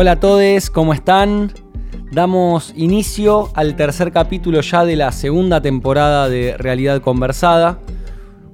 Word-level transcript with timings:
Hola 0.00 0.12
a 0.12 0.20
todos, 0.20 0.70
¿cómo 0.70 0.94
están? 0.94 1.52
Damos 2.12 2.72
inicio 2.76 3.48
al 3.54 3.74
tercer 3.74 4.12
capítulo 4.12 4.60
ya 4.60 4.84
de 4.84 4.94
la 4.94 5.10
segunda 5.10 5.60
temporada 5.60 6.28
de 6.28 6.56
Realidad 6.56 7.02
Conversada, 7.02 7.80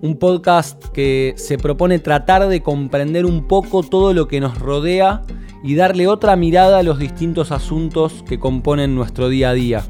un 0.01 0.17
podcast 0.17 0.83
que 0.95 1.35
se 1.37 1.59
propone 1.59 1.99
tratar 1.99 2.49
de 2.49 2.63
comprender 2.63 3.27
un 3.27 3.47
poco 3.47 3.83
todo 3.83 4.15
lo 4.15 4.27
que 4.27 4.41
nos 4.41 4.59
rodea 4.59 5.21
y 5.63 5.75
darle 5.75 6.09
otra 6.09 6.35
mirada 6.35 6.79
a 6.79 6.83
los 6.83 6.99
distintos 6.99 7.53
asuntos 7.53 8.25
que 8.27 8.41
componen 8.41 8.95
nuestro 8.95 9.29
día 9.29 9.51
a 9.51 9.53
día. 9.53 9.85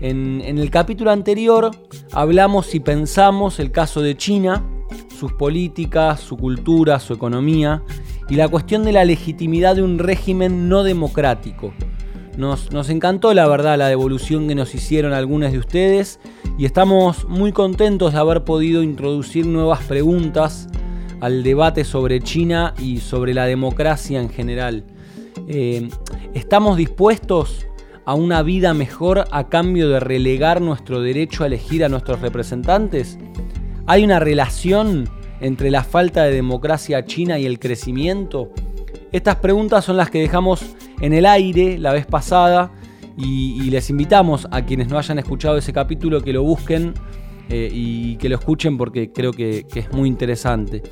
En, 0.00 0.42
en 0.44 0.58
el 0.58 0.72
capítulo 0.72 1.12
anterior 1.12 1.70
hablamos 2.10 2.74
y 2.74 2.80
pensamos 2.80 3.60
el 3.60 3.70
caso 3.70 4.02
de 4.02 4.16
China, 4.16 4.64
sus 5.16 5.32
políticas, 5.34 6.18
su 6.18 6.36
cultura, 6.36 6.98
su 6.98 7.12
economía 7.12 7.84
y 8.28 8.36
la 8.36 8.48
cuestión 8.48 8.84
de 8.84 8.92
la 8.92 9.04
legitimidad 9.04 9.76
de 9.76 9.82
un 9.82 9.98
régimen 9.98 10.68
no 10.68 10.82
democrático. 10.84 11.72
Nos, 12.36 12.88
encantó 12.88 13.34
la 13.34 13.46
verdad 13.46 13.76
la 13.76 13.88
devolución 13.88 14.48
que 14.48 14.54
nos 14.54 14.74
hicieron 14.74 15.12
algunos 15.12 15.52
de 15.52 15.58
ustedes 15.58 16.18
y 16.56 16.64
estamos 16.64 17.28
muy 17.28 17.52
contentos 17.52 18.14
de 18.14 18.18
haber 18.18 18.44
podido 18.44 18.82
introducir 18.82 19.46
nuevas 19.46 19.82
preguntas 19.84 20.68
al 21.20 21.42
debate 21.42 21.84
sobre 21.84 22.20
China 22.20 22.72
y 22.78 22.98
sobre 22.98 23.34
la 23.34 23.44
democracia 23.44 24.18
en 24.18 24.30
general. 24.30 24.84
Eh, 25.46 25.88
¿Estamos 26.32 26.78
dispuestos 26.78 27.66
a 28.06 28.14
una 28.14 28.42
vida 28.42 28.72
mejor 28.72 29.24
a 29.30 29.48
cambio 29.48 29.90
de 29.90 30.00
relegar 30.00 30.62
nuestro 30.62 31.02
derecho 31.02 31.44
a 31.44 31.48
elegir 31.48 31.84
a 31.84 31.90
nuestros 31.90 32.20
representantes? 32.22 33.18
¿Hay 33.86 34.04
una 34.04 34.20
relación 34.20 35.08
entre 35.42 35.70
la 35.70 35.84
falta 35.84 36.24
de 36.24 36.32
democracia 36.32 37.04
china 37.04 37.38
y 37.38 37.44
el 37.44 37.58
crecimiento? 37.58 38.50
Estas 39.12 39.36
preguntas 39.36 39.84
son 39.84 39.98
las 39.98 40.08
que 40.08 40.20
dejamos 40.20 40.64
en 41.02 41.12
el 41.12 41.26
aire 41.26 41.78
la 41.78 41.92
vez 41.92 42.06
pasada 42.06 42.72
y, 43.16 43.70
les 43.70 43.90
invitamos 43.90 44.48
a 44.50 44.62
quienes 44.62 44.88
no 44.88 44.98
hayan 44.98 45.18
escuchado 45.18 45.56
ese 45.56 45.72
capítulo 45.72 46.20
que 46.22 46.32
lo 46.32 46.42
busquen 46.42 46.94
eh, 47.48 47.68
y 47.70 48.16
que 48.16 48.28
lo 48.28 48.36
escuchen 48.36 48.78
porque 48.78 49.12
creo 49.12 49.32
que, 49.32 49.66
es 49.74 49.92
muy 49.92 50.08
interesante. 50.08 50.82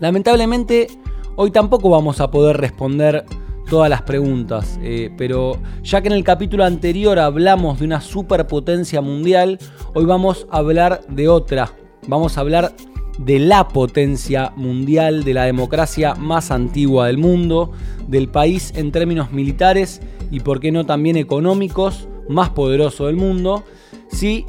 Lamentablemente 0.00 0.88
hoy 1.36 1.50
tampoco 1.50 1.90
vamos 1.90 2.20
a 2.20 2.30
poder 2.30 2.56
responder 2.56 3.24
todas 3.68 3.88
las 3.88 4.02
preguntas, 4.02 4.80
eh, 4.82 5.10
pero 5.16 5.56
ya 5.82 6.00
que 6.00 6.08
en 6.08 6.14
el 6.14 6.24
capítulo 6.24 6.64
anterior 6.64 7.18
hablamos 7.18 7.78
de 7.78 7.84
una 7.84 8.00
superpotencia 8.00 9.00
mundial, 9.00 9.58
hoy 9.94 10.04
vamos 10.04 10.48
a 10.50 10.58
hablar 10.58 11.02
de 11.08 11.28
otra, 11.28 11.72
vamos 12.08 12.36
a 12.36 12.40
hablar 12.40 12.74
de 13.18 13.38
la 13.38 13.68
potencia 13.68 14.52
mundial, 14.56 15.24
de 15.24 15.34
la 15.34 15.44
democracia 15.44 16.14
más 16.14 16.50
antigua 16.50 17.06
del 17.06 17.18
mundo, 17.18 17.72
del 18.08 18.28
país 18.28 18.72
en 18.74 18.92
términos 18.92 19.32
militares 19.32 20.00
y 20.30 20.40
por 20.40 20.60
qué 20.60 20.72
no 20.72 20.86
también 20.86 21.16
económicos 21.16 22.08
más 22.28 22.50
poderoso 22.50 23.06
del 23.06 23.16
mundo. 23.16 23.64
Sí, 24.10 24.46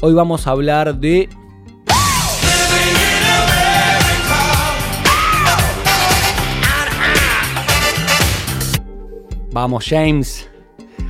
hoy 0.00 0.14
vamos 0.14 0.46
a 0.46 0.50
hablar 0.50 0.98
de... 0.98 1.28
Vamos 9.52 9.86
James. 9.88 10.48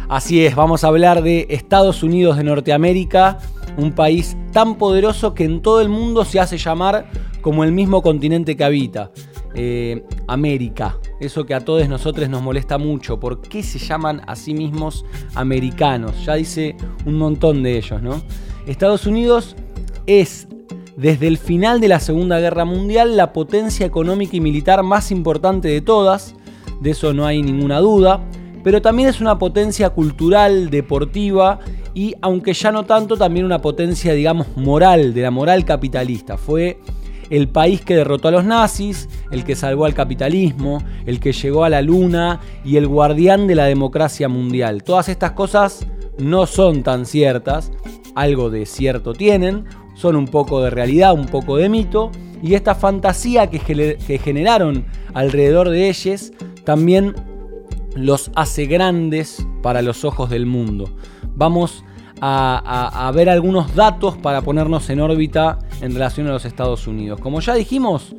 Así 0.09 0.45
es, 0.45 0.55
vamos 0.55 0.85
a 0.85 0.87
hablar 0.87 1.23
de 1.23 1.49
Estados 1.51 2.05
Unidos 2.05 2.37
de 2.37 2.45
Norteamérica 2.45 3.39
un 3.77 3.93
país 3.93 4.37
tan 4.53 4.77
poderoso 4.77 5.35
que 5.35 5.45
en 5.45 5.61
todo 5.61 5.81
el 5.81 5.89
mundo 5.89 6.25
se 6.25 6.41
hace 6.41 6.59
llamar 6.59 7.11
como 7.41 7.65
el 7.65 7.73
mismo 7.73 8.03
continente 8.03 8.57
que 8.57 8.65
habita, 8.65 9.11
eh, 9.55 10.05
América. 10.27 10.99
Eso 11.21 11.47
que 11.47 11.55
a 11.55 11.65
todos 11.65 11.89
nosotros 11.89 12.29
nos 12.29 12.43
molesta 12.43 12.77
mucho. 12.77 13.21
¿Por 13.21 13.41
qué 13.41 13.63
se 13.63 13.79
llaman 13.79 14.23
a 14.27 14.37
sí 14.37 14.53
mismos 14.53 15.05
americanos? 15.35 16.25
Ya 16.25 16.35
dice 16.35 16.77
un 17.05 17.19
montón 17.19 17.63
de 17.63 17.77
ellos, 17.79 18.03
¿no? 18.03 18.23
Estados 18.67 19.07
Unidos 19.07 19.57
es, 20.07 20.49
desde 20.97 21.29
el 21.29 21.39
final 21.39 21.81
de 21.81 21.89
la 21.89 22.01
Segunda 22.01 22.41
Guerra 22.41 22.65
Mundial, 22.65 23.17
la 23.17 23.33
potencia 23.33 23.87
económica 23.87 24.37
y 24.37 24.41
militar 24.41 24.83
más 24.83 25.11
importante 25.11 25.69
de 25.69 25.81
todas. 25.81 26.35
De 26.81 26.91
eso 26.91 27.15
no 27.15 27.25
hay 27.27 27.43
ninguna 27.43 27.79
duda. 27.79 28.21
Pero 28.67 28.83
también 28.83 29.09
es 29.09 29.21
una 29.21 29.39
potencia 29.39 29.91
cultural, 29.91 30.71
deportiva 30.71 31.61
y 31.95 32.17
aunque 32.21 32.53
ya 32.53 32.73
no 32.73 32.85
tanto, 32.85 33.17
también 33.17 33.47
una 33.47 33.63
potencia, 33.63 34.13
digamos, 34.13 34.57
moral, 34.57 35.15
de 35.15 35.23
la 35.23 35.31
moral 35.31 35.65
capitalista. 35.65 36.37
Fue 36.37 36.81
el 37.31 37.47
país 37.49 37.83
que 37.83 37.95
derrotó 37.95 38.27
a 38.27 38.33
los 38.33 38.45
nazis, 38.45 39.09
el 39.31 39.45
que 39.45 39.55
salvó 39.55 39.85
al 39.85 39.95
capitalismo, 39.95 40.83
el 41.07 41.21
que 41.21 41.31
llegó 41.31 41.63
a 41.63 41.69
la 41.69 41.81
luna 41.81 42.41
y 42.65 42.77
el 42.77 42.89
guardián 42.89 43.47
de 43.47 43.55
la 43.55 43.67
democracia 43.67 44.29
mundial. 44.29 44.83
Todas 44.83 45.09
estas 45.11 45.31
cosas 45.31 45.87
no 46.19 46.47
son 46.47 46.83
tan 46.83 47.07
ciertas, 47.07 47.71
algo 48.17 48.51
de 48.51 48.67
cierto 48.67 49.13
tienen, 49.13 49.67
son 49.95 50.17
un 50.17 50.27
poco 50.27 50.61
de 50.61 50.71
realidad, 50.71 51.15
un 51.15 51.27
poco 51.27 51.57
de 51.57 51.69
mito, 51.69 52.11
y 52.43 52.55
esta 52.55 52.75
fantasía 52.75 53.47
que, 53.47 53.61
generaron 54.19 54.87
alrededor 55.15 55.71
de 55.71 55.89
ellos 55.89 56.33
también 56.65 57.15
los 57.97 58.31
hace 58.35 58.67
grandes 58.67 59.47
para 59.63 59.83
los 59.83 60.05
ojos 60.05 60.31
del 60.31 60.47
mundo. 60.47 60.91
Vamos 61.35 61.85
a, 62.21 63.11
ver 63.15 63.29
algunos 63.29 63.75
datos 63.75 64.17
para 64.17 64.43
ponernos 64.43 64.89
en 64.91 65.01
órbita 65.01 65.59
en 65.81 65.93
relación 65.93 66.27
a 66.29 66.33
los 66.33 66.45
Estados 66.45 66.87
Unidos. 66.87 67.21
Como 67.21 67.41
ya 67.41 67.55
dijimos, 67.55 68.15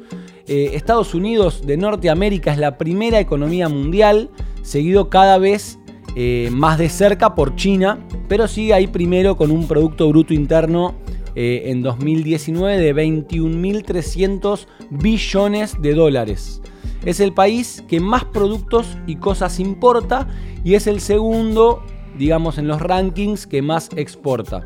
eh, 0.48 0.72
Estados 0.74 1.14
Unidos 1.14 1.66
de 1.66 1.78
Norteamérica 1.78 2.52
es 2.52 2.58
la 2.58 2.78
primera 2.78 3.20
economía 3.20 3.70
mundial, 3.70 4.30
seguido 4.62 5.10
cada 5.10 5.38
vez 5.38 5.80
eh, 6.16 6.50
más 6.52 6.78
de 6.78 6.90
cerca 6.90 7.36
por 7.36 7.56
China, 7.56 8.00
pero 8.28 8.48
sigue 8.48 8.74
ahí 8.74 8.88
primero 8.88 9.38
con 9.38 9.52
un 9.52 9.68
Producto 9.68 10.10
Bruto 10.10 10.34
Interno 10.34 10.96
eh, 11.36 11.64
en 11.66 11.84
2019 11.84 12.78
de 12.78 12.96
21.300 12.96 14.66
billones 14.90 15.82
de 15.82 15.94
dólares. 15.94 16.62
Es 17.06 17.20
el 17.20 17.34
país 17.34 17.84
que 17.88 18.00
más 18.00 18.26
productos 18.26 18.98
y 19.06 19.18
cosas 19.18 19.60
importa 19.60 20.28
y 20.64 20.76
es 20.76 20.88
el 20.88 21.00
segundo 21.00 21.84
digamos, 22.18 22.58
en 22.58 22.68
los 22.68 22.82
rankings 22.82 23.48
que 23.48 23.62
más 23.62 23.90
exporta. 23.96 24.64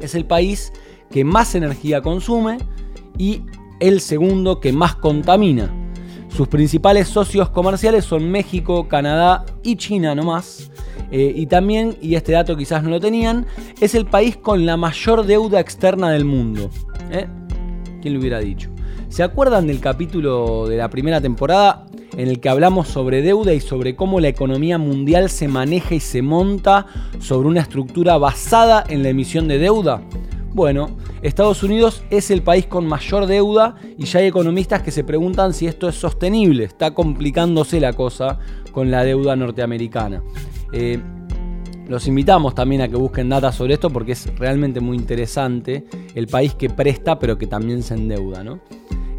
Es 0.00 0.14
el 0.14 0.24
país 0.24 0.72
que 1.10 1.24
más 1.24 1.54
energía 1.54 2.02
consume 2.02 2.58
y 3.16 3.42
el 3.80 4.00
segundo 4.00 4.60
que 4.60 4.72
más 4.72 4.96
contamina. 4.96 5.72
Sus 6.28 6.48
principales 6.48 7.08
socios 7.08 7.48
comerciales 7.50 8.04
son 8.04 8.30
México, 8.30 8.86
Canadá 8.88 9.46
y 9.62 9.76
China 9.76 10.14
nomás. 10.14 10.70
Eh, 11.10 11.32
y 11.34 11.46
también, 11.46 11.96
y 12.02 12.16
este 12.16 12.32
dato 12.32 12.56
quizás 12.56 12.82
no 12.82 12.90
lo 12.90 13.00
tenían, 13.00 13.46
es 13.80 13.94
el 13.94 14.04
país 14.04 14.36
con 14.36 14.66
la 14.66 14.76
mayor 14.76 15.24
deuda 15.24 15.58
externa 15.58 16.10
del 16.10 16.26
mundo. 16.26 16.68
¿Eh? 17.10 17.26
¿Quién 18.02 18.14
lo 18.14 18.20
hubiera 18.20 18.40
dicho? 18.40 18.68
¿Se 19.08 19.22
acuerdan 19.22 19.66
del 19.66 19.80
capítulo 19.80 20.68
de 20.68 20.76
la 20.76 20.90
primera 20.90 21.20
temporada 21.20 21.86
en 22.16 22.28
el 22.28 22.40
que 22.40 22.48
hablamos 22.48 22.88
sobre 22.88 23.22
deuda 23.22 23.54
y 23.54 23.60
sobre 23.60 23.96
cómo 23.96 24.20
la 24.20 24.28
economía 24.28 24.78
mundial 24.78 25.30
se 25.30 25.48
maneja 25.48 25.94
y 25.94 26.00
se 26.00 26.22
monta 26.22 26.86
sobre 27.18 27.48
una 27.48 27.62
estructura 27.62 28.18
basada 28.18 28.84
en 28.86 29.02
la 29.02 29.08
emisión 29.08 29.48
de 29.48 29.58
deuda? 29.58 30.02
Bueno, 30.52 30.90
Estados 31.22 31.62
Unidos 31.62 32.02
es 32.10 32.30
el 32.30 32.42
país 32.42 32.66
con 32.66 32.86
mayor 32.86 33.26
deuda 33.26 33.76
y 33.96 34.04
ya 34.04 34.20
hay 34.20 34.26
economistas 34.26 34.82
que 34.82 34.90
se 34.90 35.04
preguntan 35.04 35.52
si 35.52 35.66
esto 35.66 35.88
es 35.88 35.94
sostenible. 35.94 36.64
Está 36.64 36.92
complicándose 36.92 37.80
la 37.80 37.94
cosa 37.94 38.38
con 38.72 38.90
la 38.90 39.04
deuda 39.04 39.36
norteamericana. 39.36 40.22
Eh, 40.72 41.00
los 41.88 42.06
invitamos 42.06 42.54
también 42.54 42.82
a 42.82 42.88
que 42.88 42.96
busquen 42.96 43.30
datos 43.30 43.54
sobre 43.54 43.74
esto 43.74 43.88
porque 43.90 44.12
es 44.12 44.26
realmente 44.38 44.80
muy 44.80 44.96
interesante 44.96 45.86
el 46.14 46.26
país 46.26 46.54
que 46.54 46.68
presta 46.68 47.18
pero 47.18 47.38
que 47.38 47.46
también 47.46 47.82
se 47.82 47.94
endeuda. 47.94 48.44
¿no? 48.44 48.60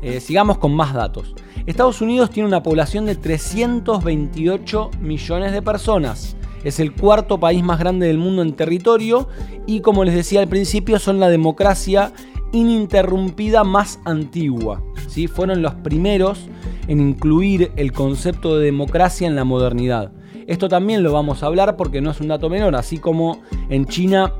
Eh, 0.01 0.19
sigamos 0.19 0.57
con 0.57 0.74
más 0.74 0.94
datos. 0.94 1.36
Estados 1.66 2.01
Unidos 2.01 2.30
tiene 2.30 2.48
una 2.48 2.63
población 2.63 3.06
de 3.06 3.16
328 3.16 4.92
millones 5.01 5.51
de 5.51 5.62
personas. 5.62 6.36
Es 6.63 6.80
el 6.80 6.94
cuarto 6.94 7.40
país 7.40 7.63
más 7.63 7.80
grande 7.80 8.07
del 8.07 8.18
mundo 8.18 8.42
en 8.42 8.54
territorio 8.54 9.28
y 9.66 9.81
como 9.81 10.04
les 10.04 10.16
decía 10.16 10.42
al 10.42 10.48
principio 10.48 11.00
son 11.00 11.19
la 11.19 11.30
democracia 11.30 12.12
ininterrumpida 12.51 13.63
más 13.63 14.00
antigua. 14.06 14.81
¿sí? 15.07 15.28
Fueron 15.28 15.62
los 15.62 15.75
primeros 15.75 16.48
en 16.88 17.00
incluir 17.01 17.72
el 17.75 17.92
concepto 17.92 18.57
de 18.57 18.66
democracia 18.66 19.28
en 19.28 19.36
la 19.36 19.44
modernidad. 19.44 20.12
Esto 20.48 20.68
también 20.68 21.04
lo 21.04 21.13
vamos 21.13 21.44
a 21.44 21.46
hablar 21.46 21.78
porque 21.78 22.01
no 22.01 22.10
es 22.10 22.19
un 22.19 22.30
dato 22.30 22.50
menor, 22.50 22.75
así 22.75 22.98
como 22.98 23.42
en 23.69 23.86
China 23.86 24.34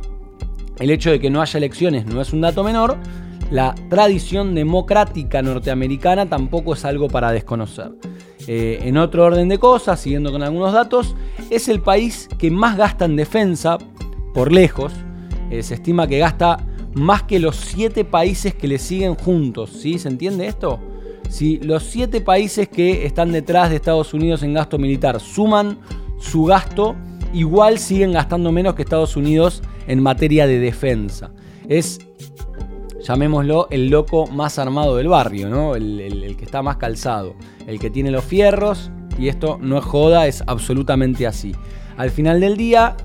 el 0.80 0.90
hecho 0.90 1.12
de 1.12 1.20
que 1.20 1.30
no 1.30 1.42
haya 1.42 1.58
elecciones 1.58 2.06
no 2.06 2.22
es 2.22 2.34
un 2.34 2.42
dato 2.42 2.64
menor, 2.64 2.98
la 3.52 3.76
tradición 3.90 4.56
democrática 4.56 5.42
norteamericana 5.42 6.28
tampoco 6.28 6.74
es 6.74 6.86
algo 6.86 7.08
para 7.08 7.32
desconocer. 7.32 7.92
Eh, 8.48 8.80
en 8.84 8.98
otro 8.98 9.26
orden 9.26 9.50
de 9.50 9.58
cosas, 9.58 10.00
siguiendo 10.00 10.32
con 10.32 10.44
algunos 10.44 10.74
datos, 10.74 11.16
es 11.50 11.68
el 11.68 11.82
país 11.82 12.28
que 12.38 12.52
más 12.52 12.78
gasta 12.78 13.06
en 13.06 13.16
defensa, 13.16 13.78
por 14.34 14.52
lejos. 14.52 14.94
Eh, 15.52 15.64
se 15.64 15.76
estima 15.76 16.08
que 16.08 16.20
gasta 16.20 16.66
más 16.94 17.24
que 17.24 17.40
los 17.40 17.56
siete 17.56 18.06
países 18.06 18.54
que 18.54 18.68
le 18.68 18.78
siguen 18.78 19.16
juntos. 19.16 19.72
¿sí? 19.72 20.00
¿Se 20.00 20.10
entiende 20.10 20.48
esto? 20.48 20.80
si 21.30 21.60
los 21.60 21.84
siete 21.84 22.22
países 22.22 22.68
que 22.68 23.06
están 23.06 23.32
detrás 23.32 23.70
de 23.70 23.78
Estados 23.78 24.14
Unidos 24.14 24.44
en 24.44 24.54
gasto 24.54 24.78
militar 24.78 25.20
suman 25.20 25.78
su 26.20 26.44
gasto, 26.44 26.96
igual 27.34 27.78
siguen 27.78 28.12
gastando 28.12 28.52
menos 28.52 28.74
que 28.74 28.82
Estados 28.82 29.16
Unidos 29.16 29.62
en 29.88 30.02
materia 30.02 30.48
de 30.48 30.60
defensa. 30.60 31.32
Es, 31.68 32.00
llamémoslo, 33.10 33.68
el 33.72 33.90
loco 33.90 34.28
más 34.28 34.60
armado 34.60 34.96
del 34.98 35.08
barrio, 35.08 35.50
¿no? 35.50 35.76
el, 35.76 36.36
que 36.38 36.46
está 36.46 36.62
más 36.62 36.78
calzado, 36.78 37.34
el 37.66 37.80
que 37.80 37.90
tiene 37.90 38.12
los 38.12 38.24
fierros, 38.24 38.92
y 39.18 39.30
esto 39.30 39.58
no 39.60 39.80
es 39.80 39.84
joda, 39.84 40.28
es 40.28 40.44
absolutamente 40.46 41.26
así. 41.26 41.54
Al 41.98 42.12
final 42.12 42.40
del 42.40 42.56
día, 42.56 42.96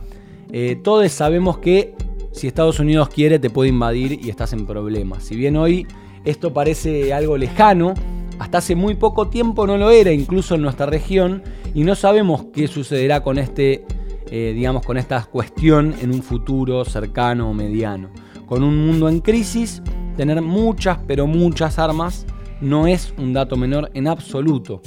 eh, 0.53 0.79
todos 0.85 1.11
sabemos 1.11 1.57
que 1.57 1.95
si 2.33 2.47
Estados 2.47 2.81
Unidos 2.81 3.09
quiere 3.09 3.39
te 3.39 3.49
puede 3.49 3.71
invadir 3.71 4.21
y 4.23 4.29
estás 4.29 4.53
en 4.53 4.67
problemas. 4.67 5.25
Si 5.25 5.37
bien 5.37 5.57
hoy 5.57 5.87
esto 6.27 6.53
parece 6.53 7.15
algo 7.15 7.39
lejano, 7.39 7.95
hasta 8.39 8.59
hace 8.59 8.75
muy 8.75 8.97
poco 8.97 9.29
tiempo 9.29 9.67
no 9.67 9.79
lo 9.79 9.91
era, 9.91 10.13
incluso 10.13 10.57
en 10.57 10.61
nuestra 10.61 10.85
región, 10.85 11.43
y 11.73 11.83
no 11.83 11.95
sabemos 11.95 12.45
qué 12.53 12.69
sucederá 12.69 13.23
con 13.23 13.39
este, 13.39 13.87
eh, 14.31 14.53
digamos, 14.55 14.85
con 14.85 14.99
esta 14.99 15.25
cuestión 15.25 15.95
en 16.03 16.11
un 16.11 16.23
futuro 16.23 16.85
cercano 16.85 17.49
o 17.49 17.55
mediano. 17.55 18.11
Con 18.47 18.63
un 18.63 18.87
mundo 18.87 19.09
en 19.09 19.21
crisis, 19.21 19.83
tener 20.17 20.41
muchas, 20.43 20.99
pero 21.07 21.27
muchas 21.27 21.79
armas 21.79 22.27
no 22.61 22.87
es 22.87 23.15
un 23.19 23.33
dato 23.33 23.57
menor 23.57 23.91
en 23.95 24.09
absoluto. 24.09 24.81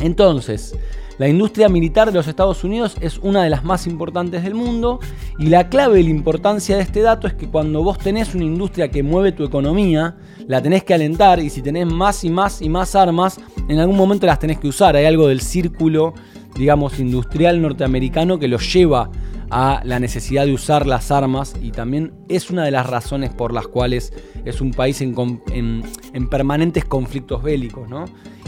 Entonces, 0.00 0.76
la 1.18 1.28
industria 1.28 1.68
militar 1.68 2.08
de 2.08 2.14
los 2.14 2.26
Estados 2.26 2.64
Unidos 2.64 2.96
es 3.00 3.18
una 3.18 3.44
de 3.44 3.50
las 3.50 3.62
más 3.62 3.86
importantes 3.86 4.42
del 4.42 4.54
mundo 4.54 4.98
y 5.38 5.46
la 5.46 5.68
clave 5.68 6.00
y 6.00 6.02
la 6.02 6.10
importancia 6.10 6.76
de 6.76 6.82
este 6.82 7.02
dato 7.02 7.28
es 7.28 7.34
que 7.34 7.48
cuando 7.48 7.84
vos 7.84 7.98
tenés 7.98 8.34
una 8.34 8.44
industria 8.44 8.90
que 8.90 9.04
mueve 9.04 9.30
tu 9.30 9.44
economía, 9.44 10.16
la 10.48 10.60
tenés 10.60 10.82
que 10.82 10.92
alentar 10.92 11.38
y 11.38 11.50
si 11.50 11.62
tenés 11.62 11.86
más 11.86 12.24
y 12.24 12.30
más 12.30 12.60
y 12.60 12.68
más 12.68 12.96
armas, 12.96 13.40
en 13.68 13.78
algún 13.78 13.96
momento 13.96 14.26
las 14.26 14.40
tenés 14.40 14.58
que 14.58 14.66
usar. 14.66 14.96
Hay 14.96 15.04
algo 15.04 15.28
del 15.28 15.40
círculo, 15.40 16.14
digamos, 16.56 16.98
industrial 16.98 17.62
norteamericano 17.62 18.38
que 18.40 18.48
los 18.48 18.72
lleva 18.72 19.08
a 19.50 19.80
la 19.84 20.00
necesidad 20.00 20.46
de 20.46 20.52
usar 20.52 20.86
las 20.86 21.10
armas 21.10 21.54
y 21.62 21.70
también 21.70 22.12
es 22.28 22.50
una 22.50 22.64
de 22.64 22.70
las 22.70 22.88
razones 22.88 23.30
por 23.30 23.52
las 23.52 23.66
cuales 23.66 24.12
es 24.44 24.60
un 24.60 24.72
país 24.72 25.00
en, 25.00 25.82
permanentes 26.30 26.84
conflictos 26.84 27.42
bélicos. 27.42 27.88
¿no? 27.88 28.04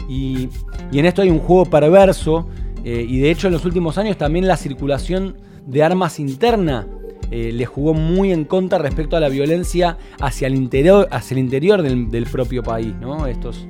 Y, 0.09 0.49
en 0.91 1.05
esto 1.05 1.21
hay 1.21 1.29
un 1.29 1.39
juego 1.39 1.65
perverso 1.65 2.47
eh, 2.83 3.05
y 3.07 3.19
de 3.19 3.31
hecho 3.31 3.47
en 3.47 3.53
los 3.53 3.65
últimos 3.65 3.97
años 3.97 4.17
también 4.17 4.47
la 4.47 4.57
circulación 4.57 5.37
de 5.65 5.83
armas 5.83 6.19
interna 6.19 6.87
eh, 7.29 7.51
le 7.53 7.65
jugó 7.65 7.93
muy 7.93 8.31
en 8.31 8.45
contra 8.45 8.77
respecto 8.77 9.17
a 9.17 9.19
la 9.19 9.27
violencia 9.27 9.97
hacia 10.21 10.47
el 10.47 10.55
interior, 10.55 11.07
hacia 11.11 11.35
el 11.35 11.39
interior 11.39 11.81
del, 11.81 12.25
propio 12.25 12.63
país. 12.63 12.93
¿no? 13.01 13.27
Estos 13.27 13.67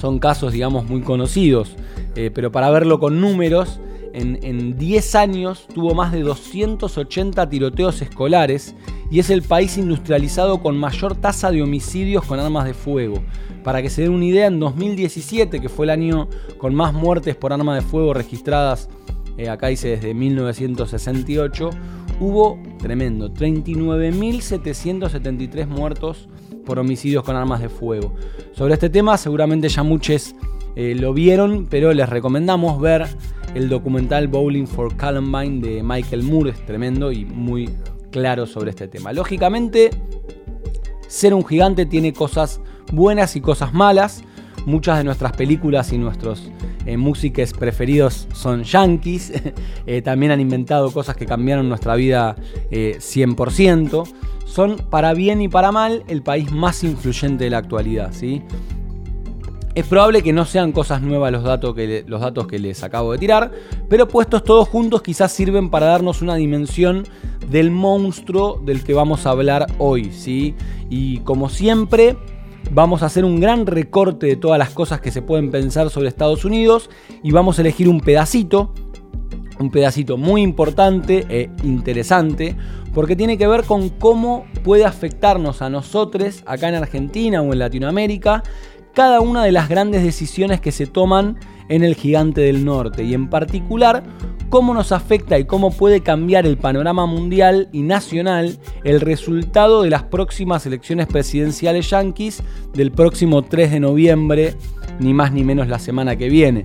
son 0.00 0.18
casos, 0.18 0.52
digamos, 0.52 0.88
muy 0.88 1.00
conocidos, 1.00 1.76
eh, 2.14 2.30
pero 2.32 2.52
para 2.52 2.70
verlo 2.70 3.00
con 3.00 3.20
números, 3.20 3.80
en, 4.16 4.78
10 4.78 5.14
años 5.14 5.66
tuvo 5.72 5.94
más 5.94 6.10
de 6.12 6.22
280 6.22 7.48
tiroteos 7.48 8.00
escolares 8.00 8.74
y 9.10 9.18
es 9.18 9.28
el 9.30 9.42
país 9.42 9.76
industrializado 9.76 10.62
con 10.62 10.78
mayor 10.78 11.16
tasa 11.16 11.50
de 11.50 11.60
homicidios 11.62 12.24
con 12.24 12.38
armas 12.40 12.64
de 12.64 12.72
fuego. 12.74 13.22
Para 13.62 13.82
que 13.82 13.90
se 13.90 14.02
den 14.02 14.12
una 14.12 14.24
idea, 14.24 14.46
en 14.46 14.58
2017, 14.58 15.60
que 15.60 15.68
fue 15.68 15.84
el 15.86 15.90
año 15.90 16.28
con 16.56 16.74
más 16.74 16.94
muertes 16.94 17.36
por 17.36 17.52
arma 17.52 17.74
de 17.74 17.82
fuego 17.82 18.14
registradas, 18.14 18.88
eh, 19.36 19.50
acá 19.50 19.66
dice 19.68 19.88
desde 19.88 20.14
1968, 20.14 21.68
hubo, 22.20 22.58
tremendo, 22.78 23.34
39.773 23.34 25.66
muertos 25.66 26.30
por 26.64 26.78
homicidios 26.78 27.22
con 27.22 27.36
armas 27.36 27.60
de 27.60 27.68
fuego. 27.68 28.14
Sobre 28.52 28.72
este 28.74 28.88
tema 28.88 29.18
seguramente 29.18 29.68
ya 29.68 29.82
muchos 29.82 30.34
eh, 30.74 30.94
lo 30.94 31.12
vieron, 31.12 31.66
pero 31.68 31.92
les 31.92 32.08
recomendamos 32.08 32.80
ver 32.80 33.08
el 33.56 33.70
documental 33.70 34.28
Bowling 34.28 34.66
for 34.66 34.94
Columbine 34.98 35.66
de 35.66 35.82
Michael 35.82 36.22
Moore, 36.22 36.50
es 36.50 36.66
tremendo 36.66 37.10
y 37.10 37.24
muy 37.24 37.70
claro 38.10 38.44
sobre 38.44 38.68
este 38.68 38.86
tema. 38.86 39.14
Lógicamente, 39.14 39.88
ser 41.08 41.32
un 41.32 41.42
gigante 41.42 41.86
tiene 41.86 42.12
cosas 42.12 42.60
buenas 42.92 43.34
y 43.34 43.40
cosas 43.40 43.72
malas. 43.72 44.22
Muchas 44.66 44.98
de 44.98 45.04
nuestras 45.04 45.32
películas 45.32 45.90
y 45.92 45.96
nuestros 45.96 46.50
eh, 46.84 46.98
músicos 46.98 47.54
preferidos 47.54 48.28
son 48.34 48.62
yankees. 48.62 49.32
Eh, 49.88 50.02
también 50.02 50.32
han 50.32 50.40
inventado 50.40 50.90
cosas 50.90 51.14
que 51.14 51.26
cambiaron 51.26 51.68
nuestra 51.68 51.94
vida 51.94 52.34
100%. 52.72 54.04
Son 54.44 54.76
para 54.90 55.14
bien 55.14 55.40
y 55.40 55.48
para 55.48 55.70
mal 55.70 56.02
el 56.08 56.22
país 56.22 56.50
más 56.50 56.82
influyente 56.82 57.44
de 57.44 57.50
la 57.50 57.58
actualidad. 57.58 58.12
¿sí? 58.12 58.42
Es 59.76 59.84
probable 59.86 60.22
que 60.22 60.32
no 60.32 60.46
sean 60.46 60.72
cosas 60.72 61.02
nuevas 61.02 61.30
los 61.30 61.42
datos, 61.42 61.74
que, 61.74 62.02
los 62.06 62.22
datos 62.22 62.46
que 62.46 62.58
les 62.58 62.82
acabo 62.82 63.12
de 63.12 63.18
tirar, 63.18 63.52
pero 63.90 64.08
puestos 64.08 64.42
todos 64.42 64.66
juntos 64.66 65.02
quizás 65.02 65.30
sirven 65.30 65.68
para 65.68 65.84
darnos 65.84 66.22
una 66.22 66.34
dimensión 66.36 67.04
del 67.50 67.70
monstruo 67.70 68.58
del 68.64 68.82
que 68.82 68.94
vamos 68.94 69.26
a 69.26 69.32
hablar 69.32 69.66
hoy, 69.76 70.12
¿sí? 70.12 70.54
Y 70.88 71.18
como 71.18 71.50
siempre, 71.50 72.16
vamos 72.70 73.02
a 73.02 73.06
hacer 73.06 73.26
un 73.26 73.38
gran 73.38 73.66
recorte 73.66 74.24
de 74.24 74.36
todas 74.36 74.58
las 74.58 74.70
cosas 74.70 75.02
que 75.02 75.10
se 75.10 75.20
pueden 75.20 75.50
pensar 75.50 75.90
sobre 75.90 76.08
Estados 76.08 76.46
Unidos 76.46 76.88
y 77.22 77.32
vamos 77.32 77.58
a 77.58 77.60
elegir 77.60 77.90
un 77.90 78.00
pedacito, 78.00 78.72
un 79.60 79.70
pedacito 79.70 80.16
muy 80.16 80.40
importante 80.40 81.26
e 81.28 81.50
interesante, 81.64 82.56
porque 82.94 83.14
tiene 83.14 83.36
que 83.36 83.46
ver 83.46 83.64
con 83.64 83.90
cómo 83.90 84.46
puede 84.64 84.86
afectarnos 84.86 85.60
a 85.60 85.68
nosotros 85.68 86.42
acá 86.46 86.70
en 86.70 86.76
Argentina 86.76 87.42
o 87.42 87.52
en 87.52 87.58
Latinoamérica 87.58 88.42
cada 88.96 89.20
una 89.20 89.44
de 89.44 89.52
las 89.52 89.68
grandes 89.68 90.02
decisiones 90.02 90.58
que 90.62 90.72
se 90.72 90.86
toman 90.86 91.38
en 91.68 91.84
el 91.84 91.96
gigante 91.96 92.40
del 92.40 92.64
norte 92.64 93.04
y 93.04 93.12
en 93.12 93.28
particular 93.28 94.02
cómo 94.48 94.72
nos 94.72 94.90
afecta 94.90 95.38
y 95.38 95.44
cómo 95.44 95.70
puede 95.70 96.00
cambiar 96.00 96.46
el 96.46 96.56
panorama 96.56 97.04
mundial 97.04 97.68
y 97.72 97.82
nacional 97.82 98.56
el 98.84 99.02
resultado 99.02 99.82
de 99.82 99.90
las 99.90 100.04
próximas 100.04 100.64
elecciones 100.64 101.08
presidenciales 101.08 101.90
yanquis 101.90 102.42
del 102.72 102.90
próximo 102.90 103.42
3 103.42 103.72
de 103.72 103.80
noviembre, 103.80 104.54
ni 104.98 105.12
más 105.12 105.30
ni 105.30 105.44
menos 105.44 105.68
la 105.68 105.78
semana 105.78 106.16
que 106.16 106.30
viene. 106.30 106.64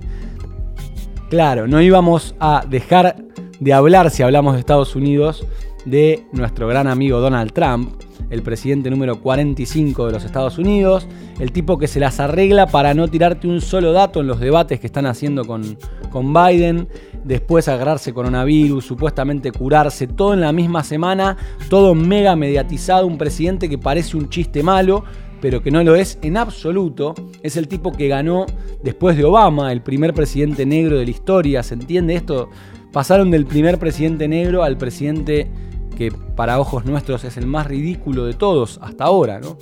Claro, 1.28 1.68
no 1.68 1.82
íbamos 1.82 2.34
a 2.40 2.64
dejar 2.66 3.26
de 3.60 3.72
hablar 3.74 4.10
si 4.10 4.22
hablamos 4.22 4.54
de 4.54 4.60
Estados 4.60 4.96
Unidos 4.96 5.46
de 5.84 6.24
nuestro 6.32 6.68
gran 6.68 6.86
amigo 6.86 7.20
Donald 7.20 7.52
Trump, 7.52 7.94
el 8.30 8.42
presidente 8.42 8.90
número 8.90 9.20
45 9.20 10.06
de 10.06 10.12
los 10.12 10.24
Estados 10.24 10.58
Unidos, 10.58 11.06
el 11.38 11.52
tipo 11.52 11.78
que 11.78 11.86
se 11.86 12.00
las 12.00 12.20
arregla 12.20 12.66
para 12.66 12.94
no 12.94 13.08
tirarte 13.08 13.46
un 13.46 13.60
solo 13.60 13.92
dato 13.92 14.20
en 14.20 14.26
los 14.26 14.40
debates 14.40 14.80
que 14.80 14.86
están 14.86 15.06
haciendo 15.06 15.44
con, 15.44 15.76
con 16.10 16.32
Biden, 16.32 16.88
después 17.24 17.68
agarrarse 17.68 18.14
coronavirus, 18.14 18.84
supuestamente 18.84 19.52
curarse, 19.52 20.06
todo 20.06 20.34
en 20.34 20.40
la 20.40 20.52
misma 20.52 20.82
semana, 20.84 21.36
todo 21.68 21.94
mega 21.94 22.36
mediatizado, 22.36 23.06
un 23.06 23.18
presidente 23.18 23.68
que 23.68 23.78
parece 23.78 24.16
un 24.16 24.28
chiste 24.28 24.62
malo, 24.62 25.04
pero 25.40 25.60
que 25.62 25.70
no 25.70 25.82
lo 25.82 25.96
es 25.96 26.18
en 26.22 26.36
absoluto. 26.36 27.14
Es 27.42 27.56
el 27.56 27.68
tipo 27.68 27.92
que 27.92 28.08
ganó 28.08 28.46
después 28.82 29.16
de 29.16 29.24
Obama, 29.24 29.72
el 29.72 29.82
primer 29.82 30.14
presidente 30.14 30.64
negro 30.64 30.96
de 30.96 31.04
la 31.04 31.10
historia, 31.10 31.62
¿se 31.62 31.74
entiende 31.74 32.14
esto? 32.14 32.48
Pasaron 32.92 33.30
del 33.30 33.46
primer 33.46 33.78
presidente 33.78 34.28
negro 34.28 34.62
al 34.62 34.76
presidente 34.76 35.50
que 35.96 36.10
para 36.10 36.60
ojos 36.60 36.84
nuestros 36.84 37.24
es 37.24 37.36
el 37.36 37.46
más 37.46 37.66
ridículo 37.66 38.24
de 38.24 38.34
todos 38.34 38.78
hasta 38.82 39.04
ahora, 39.04 39.40
¿no? 39.40 39.58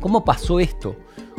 ¿Cómo 0.00 0.24
pasó 0.24 0.60
esto? 0.60 0.96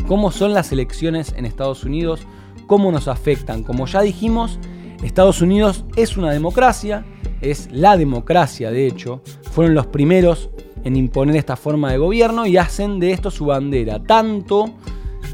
¿Cómo 0.08 0.32
son 0.32 0.54
las 0.54 0.72
elecciones 0.72 1.34
en 1.38 1.46
Estados 1.46 1.84
Unidos? 1.84 2.22
¿Cómo 2.68 2.92
nos 2.92 3.08
afectan? 3.08 3.63
Como 3.63 3.86
ya 3.86 4.01
dijimos, 4.01 4.60
Estados 5.04 5.42
Unidos 5.42 5.86
es 5.96 6.18
una 6.18 6.32
democracia, 6.32 7.06
es 7.42 7.70
la 7.72 7.98
democracia 7.98 8.72
de 8.72 8.88
hecho, 8.88 9.22
fueron 9.51 9.75
los 9.75 9.88
primeros 9.88 10.50
en 10.84 10.96
imponer 10.96 11.36
esta 11.36 11.56
forma 11.56 11.92
de 11.92 11.98
gobierno 11.98 12.46
y 12.46 12.58
hacen 12.58 13.00
de 13.00 13.12
esto 13.12 13.32
su 13.32 13.46
bandera, 13.46 14.01
tanto 14.04 14.72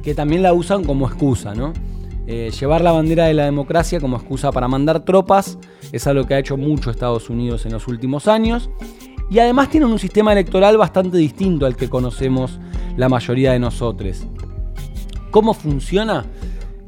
que 0.04 0.16
también 0.16 0.44
la 0.44 0.54
usan 0.54 0.84
como 0.84 1.08
excusa, 1.08 1.54
¿no? 1.54 1.74
Eh, 2.28 2.52
llevar 2.58 2.82
la 2.82 2.92
bandera 2.92 3.26
de 3.26 3.34
la 3.34 3.46
democracia 3.46 4.00
como 4.00 4.18
excusa 4.18 4.52
para 4.52 4.68
mandar 4.68 5.04
tropas 5.04 5.58
es 5.92 6.06
algo 6.08 6.26
que 6.26 6.36
ha 6.36 6.40
hecho 6.40 6.56
mucho 6.56 6.92
Estados 6.92 7.30
Unidos 7.30 7.66
en 7.66 7.74
los 7.74 7.88
últimos 7.88 8.28
años. 8.28 8.70
Y 9.30 9.40
además 9.40 9.70
tienen 9.70 9.90
un 9.90 10.00
sistema 10.00 10.34
electoral 10.34 10.78
bastante 10.78 11.18
distinto 11.18 11.66
al 11.66 11.76
que 11.76 11.90
conocemos 11.90 12.60
la 12.98 13.08
mayoría 13.10 13.54
de 13.54 13.60
nosotros. 13.60 14.26
¿Cómo 15.32 15.54
funciona? 15.54 16.26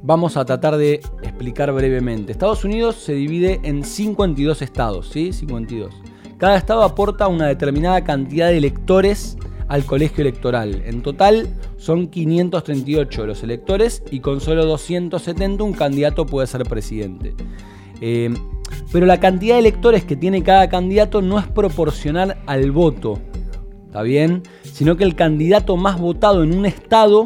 Vamos 0.02 0.36
a 0.36 0.44
tratar 0.44 0.76
de 0.76 0.96
explicar 1.22 1.72
brevemente. 1.72 2.34
Estados 2.34 2.66
Unidos 2.66 2.96
se 2.96 3.14
divide 3.14 3.62
en 3.64 3.86
52 3.86 4.62
estados, 4.62 5.08
¿sí? 5.08 5.32
52. 5.32 5.94
Cada 6.38 6.58
estado 6.58 6.84
aporta 6.84 7.30
una 7.30 7.48
determinada 7.48 8.04
cantidad 8.04 8.50
de 8.50 8.58
electores 8.58 9.38
al 9.68 9.86
colegio 9.86 10.22
electoral. 10.22 10.84
En 10.86 11.02
total 11.02 11.48
son 11.78 12.08
538 12.08 13.26
los 13.26 13.44
electores 13.44 14.04
y 14.12 14.20
con 14.20 14.42
solo 14.42 14.66
270 14.66 15.64
un 15.64 15.74
candidato 15.74 16.26
puede 16.26 16.48
ser 16.48 16.64
presidente. 16.64 17.34
Eh, 18.02 18.34
pero 18.92 19.06
la 19.06 19.20
cantidad 19.20 19.56
de 19.56 19.60
electores 19.60 20.04
que 20.04 20.16
tiene 20.16 20.44
cada 20.44 20.70
candidato 20.70 21.22
no 21.22 21.40
es 21.40 21.48
proporcional 21.48 22.38
al 22.46 22.72
voto, 22.72 23.20
¿está 23.86 24.02
bien? 24.02 24.44
Sino 24.64 24.98
que 24.98 25.04
el 25.04 25.16
candidato 25.16 25.78
más 25.78 26.00
votado 26.00 26.44
en 26.44 26.58
un 26.58 26.66
estado 26.66 27.26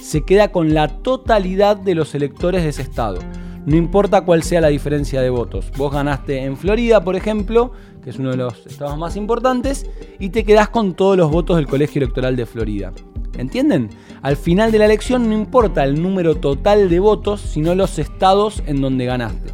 se 0.00 0.22
queda 0.24 0.52
con 0.52 0.74
la 0.74 0.88
totalidad 0.88 1.76
de 1.76 1.94
los 1.94 2.14
electores 2.14 2.62
de 2.62 2.70
ese 2.70 2.82
estado. 2.82 3.18
No 3.66 3.76
importa 3.76 4.22
cuál 4.22 4.42
sea 4.42 4.62
la 4.62 4.68
diferencia 4.68 5.20
de 5.20 5.28
votos. 5.28 5.70
Vos 5.76 5.92
ganaste 5.92 6.42
en 6.44 6.56
Florida, 6.56 7.04
por 7.04 7.16
ejemplo, 7.16 7.72
que 8.02 8.10
es 8.10 8.18
uno 8.18 8.30
de 8.30 8.36
los 8.36 8.66
estados 8.66 8.96
más 8.98 9.16
importantes, 9.16 9.86
y 10.18 10.30
te 10.30 10.44
quedás 10.44 10.68
con 10.68 10.94
todos 10.94 11.16
los 11.16 11.30
votos 11.30 11.56
del 11.56 11.66
colegio 11.66 12.02
electoral 12.02 12.36
de 12.36 12.46
Florida. 12.46 12.92
¿Entienden? 13.36 13.90
Al 14.22 14.36
final 14.36 14.72
de 14.72 14.78
la 14.78 14.86
elección 14.86 15.28
no 15.28 15.34
importa 15.34 15.84
el 15.84 16.02
número 16.02 16.34
total 16.36 16.88
de 16.88 16.98
votos, 16.98 17.40
sino 17.40 17.74
los 17.74 17.98
estados 17.98 18.62
en 18.66 18.80
donde 18.80 19.04
ganaste. 19.04 19.52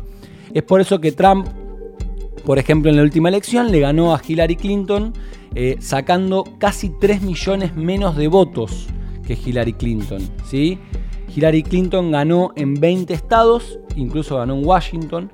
Es 0.54 0.62
por 0.62 0.80
eso 0.80 1.00
que 1.00 1.12
Trump, 1.12 1.46
por 2.46 2.58
ejemplo, 2.58 2.90
en 2.90 2.96
la 2.96 3.02
última 3.02 3.28
elección 3.28 3.70
le 3.70 3.80
ganó 3.80 4.14
a 4.14 4.22
Hillary 4.26 4.56
Clinton 4.56 5.12
eh, 5.54 5.76
sacando 5.80 6.44
casi 6.58 6.90
3 6.90 7.22
millones 7.22 7.76
menos 7.76 8.16
de 8.16 8.28
votos 8.28 8.86
que 9.26 9.34
Hillary 9.34 9.74
Clinton. 9.74 10.22
¿sí? 10.48 10.78
Hillary 11.34 11.62
Clinton 11.62 12.10
ganó 12.10 12.52
en 12.56 12.74
20 12.74 13.12
estados, 13.12 13.78
incluso 13.96 14.36
ganó 14.36 14.54
en 14.54 14.64
Washington, 14.64 15.32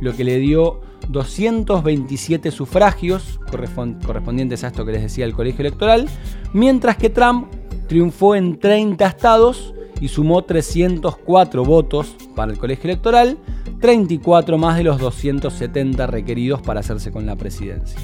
lo 0.00 0.14
que 0.14 0.24
le 0.24 0.38
dio 0.38 0.80
227 1.10 2.50
sufragios 2.50 3.40
correspondientes 3.50 4.64
a 4.64 4.68
esto 4.68 4.84
que 4.84 4.92
les 4.92 5.02
decía 5.02 5.24
el 5.24 5.34
colegio 5.34 5.60
electoral, 5.60 6.08
mientras 6.52 6.96
que 6.96 7.10
Trump 7.10 7.48
triunfó 7.88 8.34
en 8.34 8.58
30 8.58 9.04
estados 9.06 9.74
y 10.00 10.08
sumó 10.08 10.42
304 10.42 11.64
votos 11.64 12.16
para 12.34 12.52
el 12.52 12.58
colegio 12.58 12.84
electoral, 12.84 13.38
34 13.80 14.58
más 14.58 14.76
de 14.76 14.84
los 14.84 14.98
270 14.98 16.06
requeridos 16.06 16.62
para 16.62 16.80
hacerse 16.80 17.10
con 17.10 17.26
la 17.26 17.36
presidencia. 17.36 17.98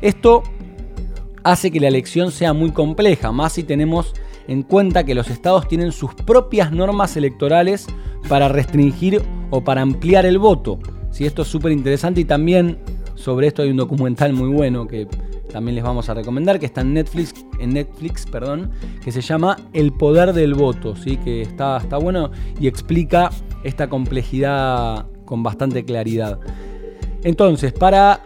Esto 0.00 0.42
hace 1.42 1.70
que 1.70 1.80
la 1.80 1.88
elección 1.88 2.30
sea 2.30 2.52
muy 2.52 2.70
compleja, 2.70 3.32
más 3.32 3.54
si 3.54 3.62
tenemos 3.64 4.14
en 4.48 4.62
cuenta 4.62 5.04
que 5.04 5.14
los 5.14 5.28
estados 5.28 5.66
tienen 5.68 5.92
sus 5.92 6.14
propias 6.14 6.70
normas 6.70 7.16
electorales 7.16 7.86
para 8.28 8.48
restringir 8.48 9.22
o 9.50 9.62
para 9.62 9.82
ampliar 9.82 10.26
el 10.26 10.38
voto. 10.38 10.78
Si 11.16 11.24
esto 11.24 11.40
es 11.40 11.48
súper 11.48 11.72
interesante 11.72 12.20
y 12.20 12.26
también 12.26 12.76
sobre 13.14 13.46
esto 13.46 13.62
hay 13.62 13.70
un 13.70 13.78
documental 13.78 14.34
muy 14.34 14.50
bueno 14.50 14.86
que 14.86 15.08
también 15.50 15.74
les 15.74 15.82
vamos 15.82 16.10
a 16.10 16.14
recomendar, 16.14 16.60
que 16.60 16.66
está 16.66 16.82
en 16.82 16.92
Netflix, 16.92 17.32
en 17.58 17.72
Netflix 17.72 18.26
perdón, 18.26 18.70
que 19.02 19.10
se 19.10 19.22
llama 19.22 19.56
El 19.72 19.94
poder 19.94 20.34
del 20.34 20.52
voto, 20.52 20.94
¿sí? 20.94 21.16
que 21.16 21.40
está, 21.40 21.78
está 21.78 21.96
bueno 21.96 22.32
y 22.60 22.66
explica 22.66 23.30
esta 23.64 23.88
complejidad 23.88 25.06
con 25.24 25.42
bastante 25.42 25.86
claridad. 25.86 26.38
Entonces, 27.22 27.72
para 27.72 28.20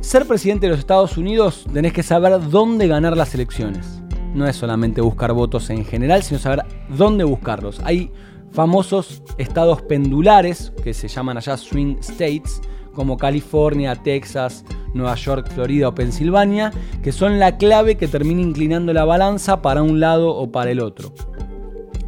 ser 0.00 0.26
presidente 0.26 0.66
de 0.66 0.72
los 0.72 0.80
Estados 0.80 1.16
Unidos 1.16 1.64
tenés 1.72 1.94
que 1.94 2.02
saber 2.02 2.50
dónde 2.50 2.88
ganar 2.88 3.16
las 3.16 3.34
elecciones. 3.34 4.02
No 4.34 4.46
es 4.46 4.54
solamente 4.54 5.00
buscar 5.00 5.32
votos 5.32 5.70
en 5.70 5.82
general, 5.82 6.22
sino 6.22 6.38
saber 6.38 6.60
dónde 6.90 7.24
buscarlos. 7.24 7.80
Hay 7.84 8.10
famosos 8.52 9.22
estados 9.38 9.82
pendulares, 9.82 10.72
que 10.82 10.94
se 10.94 11.08
llaman 11.08 11.36
allá 11.36 11.56
swing 11.56 11.96
states, 12.00 12.60
como 12.94 13.16
California, 13.16 13.94
Texas, 13.94 14.64
Nueva 14.92 15.14
York, 15.14 15.48
Florida 15.52 15.88
o 15.88 15.94
Pensilvania, 15.94 16.72
que 17.02 17.12
son 17.12 17.38
la 17.38 17.56
clave 17.56 17.96
que 17.96 18.08
termina 18.08 18.40
inclinando 18.40 18.92
la 18.92 19.04
balanza 19.04 19.62
para 19.62 19.82
un 19.82 20.00
lado 20.00 20.34
o 20.34 20.50
para 20.50 20.70
el 20.70 20.80
otro. 20.80 21.12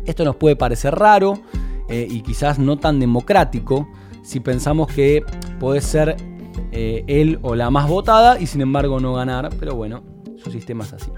Esto 0.05 0.25
nos 0.25 0.37
puede 0.37 0.57
parecer 0.57 0.95
raro 0.95 1.39
eh, 1.89 2.07
y 2.11 2.23
quizás 2.23 2.59
no 2.59 2.79
tan 2.79 2.99
democrático 2.99 3.89
si 4.23 4.41
pensamos 4.41 4.89
que 4.89 5.23
puede 5.61 5.81
ser 5.81 6.17
eh, 6.73 7.05
él 7.07 7.39
o 7.43 7.55
la 7.55 7.71
más 7.71 7.89
votada 7.89 8.41
y 8.41 8.47
sin 8.47 8.61
embargo 8.61 8.99
no 9.01 9.15
ganar, 9.15 9.51
pero 9.59 9.75
bueno, 9.75 10.03
su 10.37 10.51
sistema 10.51 10.85
es 10.85 10.93
así. 10.95 11.11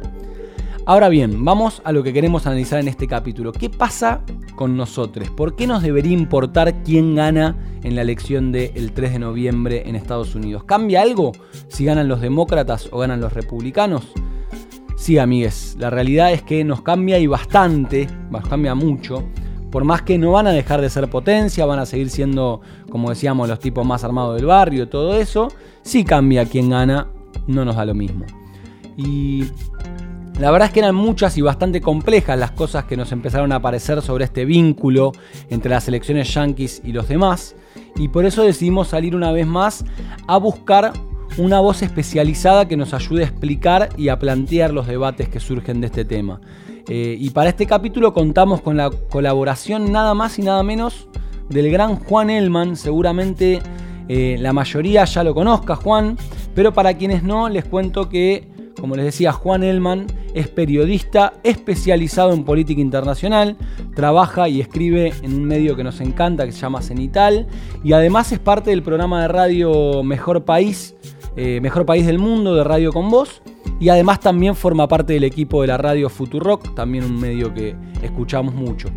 Ahora 0.85 1.09
bien, 1.09 1.45
vamos 1.45 1.81
a 1.85 1.93
lo 1.93 2.03
que 2.03 2.13
queremos 2.13 2.45
analizar 2.49 2.81
en 2.81 2.89
este 2.89 3.07
capítulo. 3.07 3.53
¿Qué 3.53 3.71
pasa 3.71 4.23
con 4.57 4.77
nosotros? 4.77 5.31
¿Por 5.31 5.55
qué 5.55 5.69
nos 5.69 5.81
debería 5.81 6.13
importar 6.13 6.83
quién 6.83 7.15
gana 7.15 7.57
en 7.85 7.95
la 7.95 8.03
elección 8.03 8.51
del 8.51 8.93
3 8.93 9.13
de 9.13 9.19
noviembre 9.21 9.89
en 9.89 9.95
Estados 9.95 10.35
Unidos? 10.35 10.65
¿Cambia 10.65 11.03
algo 11.03 11.31
si 11.69 11.85
ganan 11.85 12.09
los 12.09 12.21
demócratas 12.21 12.89
o 12.91 12.99
ganan 12.99 13.21
los 13.21 13.33
republicanos? 13.33 14.13
Sí, 14.97 15.19
amigues, 15.19 15.77
la 15.79 15.89
realidad 15.89 16.33
es 16.33 16.43
que 16.43 16.65
nos 16.65 16.83
cambia 16.83 17.17
y 17.21 17.29
bastante, 17.29 18.09
nos 18.31 18.45
cambia 18.49 18.75
mucho. 18.75 19.23
Por 19.71 19.85
más 19.85 20.03
que 20.03 20.19
no 20.19 20.33
van 20.33 20.49
a 20.49 20.51
dejar 20.51 20.81
de 20.81 20.91
ser 20.91 21.09
potencia, 21.09 21.65
van 21.65 21.79
a 21.79 21.87
seguir 21.87 22.11
siendo, 22.11 22.61
como 22.91 23.11
decíamos, 23.11 23.49
los 23.49 23.61
tipos 23.61 23.87
más 23.87 24.03
armados 24.03 24.35
del 24.35 24.47
barrio, 24.47 24.89
todo 24.89 25.15
eso, 25.15 25.47
sí 25.83 26.03
cambia 26.03 26.45
quién 26.45 26.71
gana, 26.71 27.07
no 27.47 27.65
nos 27.65 27.77
da 27.77 27.85
lo 27.85 27.95
mismo. 27.95 28.25
Y 28.97 29.45
la 30.39 30.51
verdad 30.51 30.69
es 30.69 30.73
que 30.73 30.81
eran 30.81 30.95
muchas 30.95 31.37
y 31.37 31.43
bastante 31.43 31.81
complejas 31.81 32.39
las 32.39 32.53
cosas 32.53 32.85
que 32.85 32.97
nos 32.97 33.13
empezaron 33.13 33.53
a 33.53 33.57
aparecer 33.57 34.01
sobre 34.03 34.25
este 34.25 34.45
vínculo 34.45 35.13
entre 35.51 35.71
las 35.71 35.87
elecciones 35.89 36.33
yanquis 36.33 36.81
y 36.85 36.93
los 36.93 37.09
demás, 37.09 37.55
y 37.97 38.09
por 38.09 38.25
eso 38.25 38.43
decidimos 38.43 38.89
salir 38.89 39.15
una 39.15 39.33
vez 39.33 39.47
más 39.47 39.85
a 40.27 40.37
buscar 40.39 40.93
una 41.39 41.61
voz 41.61 41.83
especializada 41.83 42.67
que 42.67 42.77
nos 42.77 42.95
ayude 42.95 43.23
a 43.23 43.27
explicar 43.27 43.91
y 43.97 44.09
a 44.09 44.19
plantear 44.19 44.73
los 44.73 44.87
debates 44.87 45.29
que 45.29 45.41
surgen 45.41 45.81
de 45.81 45.87
este 45.87 46.05
tema. 46.05 46.41
Eh, 46.89 47.17
y 47.19 47.31
para 47.31 47.51
este 47.51 47.67
capítulo 47.67 48.13
contamos 48.13 48.61
con 48.61 48.77
la 48.77 48.91
colaboración 48.91 49.93
nada 49.93 50.15
más 50.15 50.39
y 50.39 50.43
nada 50.43 50.63
menos 50.63 51.09
del 51.49 51.71
gran 51.71 51.97
Juan 51.97 52.29
Elman, 52.29 52.77
seguramente 52.77 53.61
eh, 54.09 54.37
la 54.41 54.53
mayoría 54.53 55.05
ya 55.05 55.23
lo 55.23 55.35
conozca 55.35 55.77
Juan, 55.77 56.19
pero 56.55 56.73
para 56.73 56.95
quienes 56.95 57.23
no 57.23 57.49
les 57.49 57.65
cuento 57.65 58.09
que 58.09 58.53
como 58.83 58.97
les 58.97 59.05
decía, 59.05 59.33
Juan 59.33 59.63
Elman 59.63 60.07
es 60.35 60.49
periodista 60.49 61.35
especializado 61.43 62.33
en 62.33 62.45
política 62.45 62.81
internacional, 62.81 63.57
trabaja 63.95 64.49
y 64.49 64.61
escribe 64.61 65.13
en 65.23 65.35
un 65.35 65.45
medio 65.45 65.77
que 65.77 65.85
nos 65.85 66.01
encanta 66.01 66.47
que 66.47 66.53
se 66.53 66.61
llama 66.61 66.83
Cenital 66.83 67.47
y 67.85 67.93
además 67.93 68.33
es 68.33 68.39
parte 68.39 68.71
del 68.71 68.83
programa 68.83 69.23
de 69.23 69.29
radio 69.29 70.03
Mejor 70.03 70.45
País, 70.45 70.95
eh, 71.37 71.61
Mejor 71.61 71.87
País 71.87 72.07
del 72.07 72.19
Mundo 72.19 72.55
de 72.55 72.65
Radio 72.65 72.93
con 72.93 73.11
Voz 73.11 73.43
y 73.81 73.89
además 73.89 74.21
también 74.21 74.55
forma 74.55 74.87
parte 74.89 75.15
del 75.15 75.25
equipo 75.25 75.61
de 75.63 75.69
la 75.69 75.79
radio 75.79 76.09
Futurock, 76.09 76.75
también 76.75 77.05
un 77.05 77.19
medio 77.19 77.53
que 77.53 77.75
escuchamos 78.03 78.55
mucho. 78.55 78.89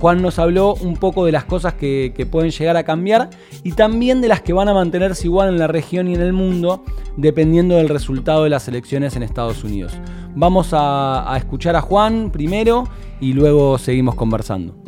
Juan 0.00 0.22
nos 0.22 0.38
habló 0.38 0.76
un 0.76 0.96
poco 0.96 1.26
de 1.26 1.32
las 1.32 1.44
cosas 1.44 1.74
que, 1.74 2.26
pueden 2.30 2.50
llegar 2.50 2.76
a 2.78 2.84
cambiar 2.84 3.28
y 3.62 3.72
también 3.72 4.22
de 4.22 4.28
las 4.28 4.40
que 4.40 4.54
van 4.54 4.68
a 4.68 4.74
mantenerse 4.74 5.26
igual 5.26 5.50
en 5.50 5.58
la 5.58 5.66
región 5.66 6.08
y 6.08 6.14
en 6.14 6.22
el 6.22 6.32
mundo, 6.32 6.84
dependiendo 7.18 7.76
del 7.76 7.90
resultado 7.90 8.44
de 8.44 8.50
las 8.50 8.66
elecciones 8.66 9.14
en 9.16 9.22
Estados 9.22 9.62
Unidos. 9.62 9.92
Vamos 10.34 10.70
a, 10.72 11.34
escuchar 11.36 11.76
a 11.76 11.82
Juan 11.82 12.30
primero 12.30 12.84
y 13.20 13.34
luego 13.34 13.76
seguimos 13.76 14.14
conversando. 14.14 14.79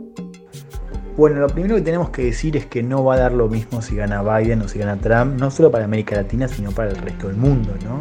Bueno, 1.15 1.41
lo 1.41 1.49
primero 1.49 1.75
que 1.77 1.83
tenemos 1.83 2.09
que 2.09 2.25
decir 2.25 2.57
es 2.57 2.65
que 2.65 2.83
no 2.83 3.05
va 3.05 3.15
a 3.15 3.19
dar 3.19 3.33
lo 3.33 3.47
mismo 3.47 3.83
si 3.83 3.95
gana 3.95 4.23
Biden 4.23 4.63
o 4.63 4.69
si 4.69 4.79
gana 4.79 4.97
Trump, 4.97 5.39
no 5.39 5.51
solo 5.51 5.71
para 5.71 5.85
América 5.85 6.17
Latina, 6.17 6.49
sino 6.49 6.73
para 6.73 6.89
el 6.89 6.97
resto 6.97 7.29
del 7.29 7.37
mundo. 7.37 7.75
¿no? 7.85 8.01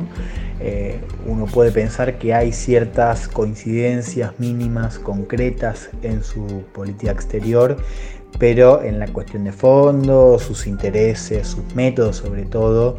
Eh, 0.62 0.98
uno 1.26 1.46
puede 1.46 1.72
pensar 1.72 2.18
que 2.18 2.34
hay 2.34 2.54
ciertas 2.54 3.28
coincidencias 3.28 4.40
mínimas, 4.40 4.98
concretas 4.98 5.90
en 6.04 6.24
su 6.24 6.64
política 6.72 7.12
exterior, 7.12 7.76
pero 8.40 8.82
en 8.82 8.98
la 8.98 9.08
cuestión 9.08 9.44
de 9.44 9.52
fondo, 9.52 10.40
sus 10.40 10.66
intereses, 10.66 11.50
sus 11.50 11.76
métodos 11.76 12.16
sobre 12.16 12.44
todo, 12.44 12.96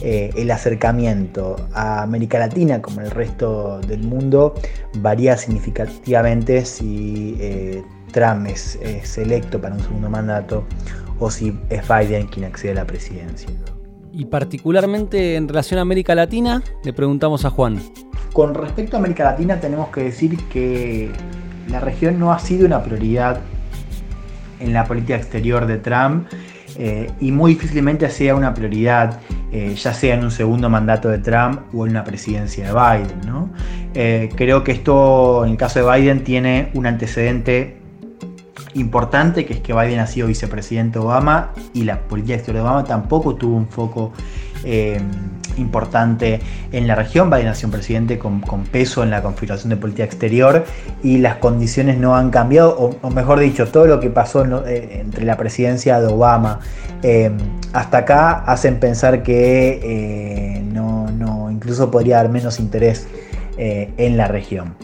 eh, 0.00 0.30
el 0.36 0.48
acercamiento 0.52 1.56
a 1.72 2.02
América 2.02 2.38
Latina 2.38 2.80
como 2.80 3.00
el 3.00 3.10
resto 3.10 3.80
del 3.80 4.04
mundo 4.04 4.54
varía 5.00 5.36
significativamente 5.36 6.64
si 6.64 7.36
eh, 7.40 7.82
Trump 8.12 8.46
es, 8.46 8.78
electo 9.18 9.60
para 9.60 9.74
un 9.74 9.80
segundo 9.80 10.10
mandato 10.10 10.64
o 11.18 11.30
si 11.30 11.58
es 11.70 11.82
Biden 11.88 12.26
quien 12.26 12.46
accede 12.46 12.72
a 12.72 12.74
la 12.74 12.86
presidencia. 12.86 13.48
Y 14.12 14.26
particularmente 14.26 15.36
en 15.36 15.48
relación 15.48 15.78
a 15.78 15.82
América 15.82 16.14
Latina, 16.14 16.62
le 16.84 16.92
preguntamos 16.92 17.44
a 17.44 17.50
Juan. 17.50 17.78
Con 18.32 18.54
respecto 18.54 18.96
a 18.96 19.00
América 19.00 19.24
Latina 19.24 19.60
tenemos 19.60 19.88
que 19.88 20.04
decir 20.04 20.36
que 20.48 21.10
la 21.68 21.80
región 21.80 22.18
no 22.18 22.32
ha 22.32 22.38
sido 22.38 22.66
una 22.66 22.82
prioridad 22.82 23.40
en 24.60 24.72
la 24.72 24.84
política 24.84 25.16
exterior 25.16 25.66
de 25.66 25.78
Trump 25.78 26.26
eh, 26.78 27.10
y 27.20 27.32
muy 27.32 27.54
difícilmente 27.54 28.08
sea 28.10 28.34
una 28.34 28.52
prioridad 28.54 29.20
eh, 29.52 29.74
ya 29.74 29.94
sea 29.94 30.16
en 30.16 30.24
un 30.24 30.30
segundo 30.30 30.68
mandato 30.68 31.08
de 31.08 31.18
Trump 31.18 31.72
o 31.72 31.86
en 31.86 31.92
una 31.92 32.04
presidencia 32.04 32.66
de 32.66 32.72
Biden. 32.72 33.52
Eh, 33.94 34.28
creo 34.34 34.62
que 34.64 34.72
esto 34.72 35.44
en 35.44 35.52
el 35.52 35.56
caso 35.56 35.82
de 35.82 35.90
Biden 35.90 36.24
tiene 36.24 36.70
un 36.74 36.84
antecedente 36.84 37.76
importante, 38.80 39.44
que 39.46 39.54
es 39.54 39.60
que 39.60 39.72
Biden 39.72 40.00
ha 40.00 40.06
sido 40.06 40.26
vicepresidente 40.26 40.98
Obama 40.98 41.52
y 41.72 41.84
la 41.84 42.00
política 42.00 42.34
exterior 42.34 42.64
de 42.64 42.68
Obama 42.68 42.84
tampoco 42.84 43.34
tuvo 43.34 43.56
un 43.56 43.68
foco 43.68 44.12
eh, 44.64 45.00
importante 45.56 46.40
en 46.72 46.86
la 46.86 46.94
región. 46.94 47.30
Biden 47.30 47.48
ha 47.48 47.54
sido 47.54 47.68
un 47.68 47.72
presidente 47.72 48.18
con, 48.18 48.42
peso 48.70 49.02
en 49.02 49.10
la 49.10 49.22
configuración 49.22 49.70
de 49.70 49.76
política 49.76 50.04
exterior 50.04 50.64
y 51.02 51.18
las 51.18 51.36
condiciones 51.36 51.98
no 51.98 52.16
han 52.16 52.30
cambiado, 52.30 52.98
o, 53.00 53.10
mejor 53.10 53.38
dicho, 53.38 53.66
todo 53.68 53.86
lo 53.86 54.00
que 54.00 54.10
pasó 54.10 54.44
eh, 54.66 55.00
entre 55.00 55.24
la 55.24 55.36
presidencia 55.36 56.00
de 56.00 56.06
Obama 56.06 56.60
eh, 57.02 57.30
hasta 57.72 57.98
acá 57.98 58.44
hacen 58.44 58.78
pensar 58.78 59.22
que 59.22 60.62
no, 60.72 61.10
no, 61.10 61.50
incluso 61.50 61.90
podría 61.90 62.20
haber 62.20 62.30
menos 62.32 62.60
interés 62.60 63.08
en 63.58 64.16
la 64.18 64.28
región. 64.28 64.74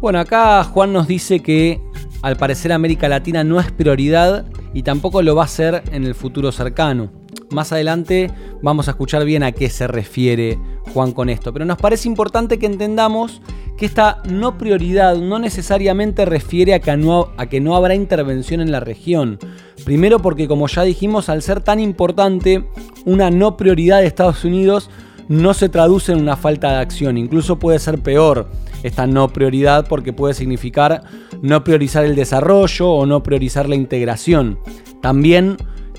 Bueno, 0.00 0.20
acá 0.20 0.62
Juan 0.64 0.92
nos 0.92 1.08
dice 1.08 1.40
que 1.40 1.80
al 2.26 2.34
parecer 2.34 2.72
América 2.72 3.08
Latina 3.08 3.44
no 3.44 3.60
es 3.60 3.70
prioridad 3.70 4.46
y 4.74 4.82
tampoco 4.82 5.22
lo 5.22 5.36
va 5.36 5.44
a 5.44 5.48
ser 5.48 5.84
en 5.92 6.04
el 6.04 6.16
futuro 6.16 6.50
cercano. 6.50 7.12
Más 7.50 7.70
adelante 7.70 8.32
vamos 8.60 8.88
a 8.88 8.90
escuchar 8.90 9.24
bien 9.24 9.44
a 9.44 9.52
qué 9.52 9.70
se 9.70 9.86
refiere 9.86 10.58
Juan 10.92 11.12
con 11.12 11.28
esto, 11.28 11.52
pero 11.52 11.64
nos 11.64 11.78
parece 11.78 12.08
importante 12.08 12.58
que 12.58 12.66
entendamos 12.66 13.42
que 13.78 13.86
esta 13.86 14.22
no 14.28 14.58
prioridad 14.58 15.16
no 15.16 15.38
necesariamente 15.38 16.24
refiere 16.24 16.74
a 16.74 16.80
que 16.80 16.96
no, 16.96 17.28
a 17.36 17.46
que 17.46 17.60
no 17.60 17.76
habrá 17.76 17.94
intervención 17.94 18.60
en 18.60 18.72
la 18.72 18.80
región. 18.80 19.38
Primero 19.84 20.18
porque 20.18 20.48
como 20.48 20.66
ya 20.66 20.82
dijimos, 20.82 21.28
al 21.28 21.42
ser 21.42 21.60
tan 21.60 21.78
importante, 21.78 22.68
una 23.04 23.30
no 23.30 23.56
prioridad 23.56 24.00
de 24.00 24.08
Estados 24.08 24.44
Unidos 24.44 24.90
no 25.28 25.54
se 25.54 25.68
traduce 25.68 26.10
en 26.10 26.22
una 26.22 26.36
falta 26.36 26.72
de 26.72 26.78
acción, 26.78 27.18
incluso 27.18 27.60
puede 27.60 27.78
ser 27.78 28.00
peor 28.02 28.48
esta 28.82 29.06
no 29.06 29.28
prioridad 29.28 29.86
porque 29.88 30.12
puede 30.12 30.34
significar 30.34 31.02
no 31.42 31.64
priorizar 31.64 32.04
el 32.04 32.14
desarrollo 32.14 32.90
o 32.90 33.06
no 33.06 33.22
priorizar 33.22 33.68
la 33.68 33.76
integración. 33.76 34.58
También 35.00 35.56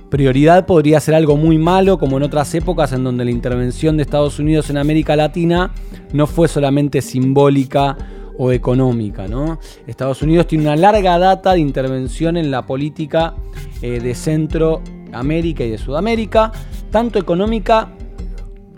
prioridad 0.09 0.65
podría 0.65 0.99
ser 0.99 1.15
algo 1.15 1.37
muy 1.37 1.57
malo 1.57 1.97
como 1.97 2.17
en 2.17 2.23
otras 2.23 2.53
épocas 2.55 2.93
en 2.93 3.03
donde 3.03 3.25
la 3.25 3.31
intervención 3.31 3.97
de 3.97 4.03
Estados 4.03 4.39
Unidos 4.39 4.69
en 4.69 4.77
América 4.77 5.15
Latina 5.15 5.71
no 6.13 6.27
fue 6.27 6.47
solamente 6.47 7.01
simbólica 7.01 7.97
o 8.37 8.51
económica. 8.51 9.25
Estados 9.87 10.21
Unidos 10.21 10.47
tiene 10.47 10.65
una 10.65 10.75
larga 10.75 11.17
data 11.17 11.53
de 11.53 11.59
intervención 11.59 12.37
en 12.37 12.51
la 12.51 12.65
política 12.65 13.35
eh, 13.81 13.99
de 13.99 14.13
Centroamérica 14.13 15.63
y 15.63 15.71
de 15.71 15.77
Sudamérica, 15.77 16.51
tanto 16.91 17.19
económica 17.19 17.96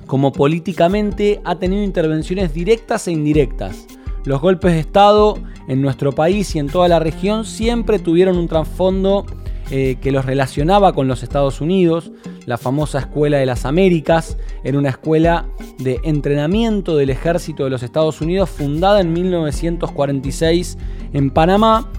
como 0.10 0.32
políticamente 0.32 1.40
ha 1.46 1.60
tenido 1.60 1.84
intervenciones 1.84 2.52
directas 2.52 3.08
e 3.08 3.12
indirectas. 3.12 3.86
Los 4.26 4.42
golpes 4.42 4.74
de 4.74 4.80
Estado 4.80 5.38
en 5.68 5.84
nuestro 5.84 6.14
país 6.14 6.56
y 6.56 6.60
en 6.60 6.66
toda 6.66 6.88
la 6.88 6.98
región 6.98 7.46
siempre 7.46 8.00
tuvieron 8.00 8.36
un 8.40 8.48
trasfondo 8.48 9.28
eh, 9.70 9.98
que 10.02 10.12
los 10.12 10.26
relacionaba 10.26 10.94
con 10.94 11.08
los 11.08 11.22
Estados 11.22 11.62
Unidos. 11.62 12.12
La 12.46 12.58
famosa 12.58 13.00
Escuela 13.00 13.38
de 13.38 13.46
las 13.46 13.66
Américas 13.66 14.38
era 14.64 14.78
una 14.78 14.90
escuela 14.90 15.46
de 15.78 16.00
entrenamiento 16.04 16.98
del 16.98 17.10
ejército 17.10 17.64
de 17.64 17.70
los 17.70 17.84
Estados 17.84 18.22
Unidos 18.22 18.50
fundada 18.50 19.02
en 19.02 19.14
1946 19.14 20.78
en 21.14 21.32
Panamá, 21.32 21.92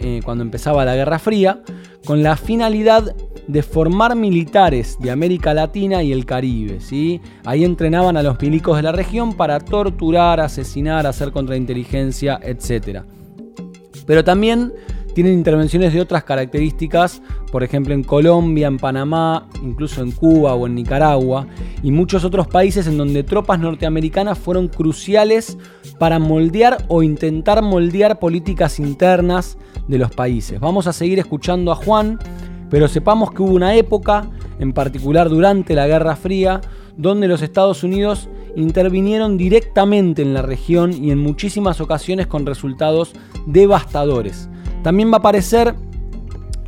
eh, 0.00 0.20
cuando 0.24 0.42
empezaba 0.42 0.84
la 0.84 0.94
Guerra 0.94 1.18
Fría, 1.18 1.62
con 2.04 2.22
la 2.22 2.36
finalidad 2.36 3.14
de 3.46 3.62
formar 3.62 4.14
militares 4.14 4.96
de 5.00 5.10
América 5.10 5.54
Latina 5.54 6.02
y 6.02 6.12
el 6.12 6.24
Caribe. 6.24 6.80
¿sí? 6.80 7.20
Ahí 7.44 7.64
entrenaban 7.64 8.16
a 8.16 8.22
los 8.22 8.40
milicos 8.40 8.76
de 8.76 8.82
la 8.82 8.92
región 8.92 9.34
para 9.34 9.60
torturar, 9.60 10.40
asesinar, 10.40 11.06
hacer 11.06 11.32
contrainteligencia, 11.32 12.38
etc. 12.42 13.02
Pero 14.06 14.24
también 14.24 14.72
tienen 15.14 15.34
intervenciones 15.34 15.92
de 15.92 16.00
otras 16.00 16.24
características, 16.24 17.22
por 17.50 17.62
ejemplo 17.62 17.94
en 17.94 18.02
Colombia, 18.02 18.66
en 18.66 18.78
Panamá, 18.78 19.48
incluso 19.62 20.02
en 20.02 20.12
Cuba 20.12 20.54
o 20.54 20.66
en 20.66 20.74
Nicaragua, 20.74 21.46
y 21.82 21.90
muchos 21.90 22.24
otros 22.24 22.48
países 22.48 22.86
en 22.86 22.98
donde 22.98 23.22
tropas 23.22 23.60
norteamericanas 23.60 24.38
fueron 24.38 24.68
cruciales 24.68 25.58
para 25.98 26.18
moldear 26.18 26.84
o 26.88 27.02
intentar 27.02 27.62
moldear 27.62 28.18
políticas 28.18 28.78
internas 28.78 29.58
de 29.88 29.98
los 29.98 30.10
países. 30.10 30.60
Vamos 30.60 30.86
a 30.86 30.92
seguir 30.92 31.18
escuchando 31.18 31.72
a 31.72 31.76
Juan, 31.76 32.18
pero 32.70 32.88
sepamos 32.88 33.32
que 33.32 33.42
hubo 33.42 33.54
una 33.54 33.74
época, 33.74 34.30
en 34.58 34.72
particular 34.72 35.28
durante 35.28 35.74
la 35.74 35.86
Guerra 35.86 36.16
Fría, 36.16 36.60
donde 36.96 37.28
los 37.28 37.42
Estados 37.42 37.82
Unidos 37.84 38.28
intervinieron 38.56 39.38
directamente 39.38 40.22
en 40.22 40.34
la 40.34 40.42
región 40.42 40.92
y 40.92 41.10
en 41.10 41.18
muchísimas 41.18 41.80
ocasiones 41.80 42.26
con 42.26 42.46
resultados 42.46 43.12
devastadores. 43.46 44.48
También 44.82 45.10
va 45.10 45.16
a 45.16 45.18
aparecer 45.18 45.74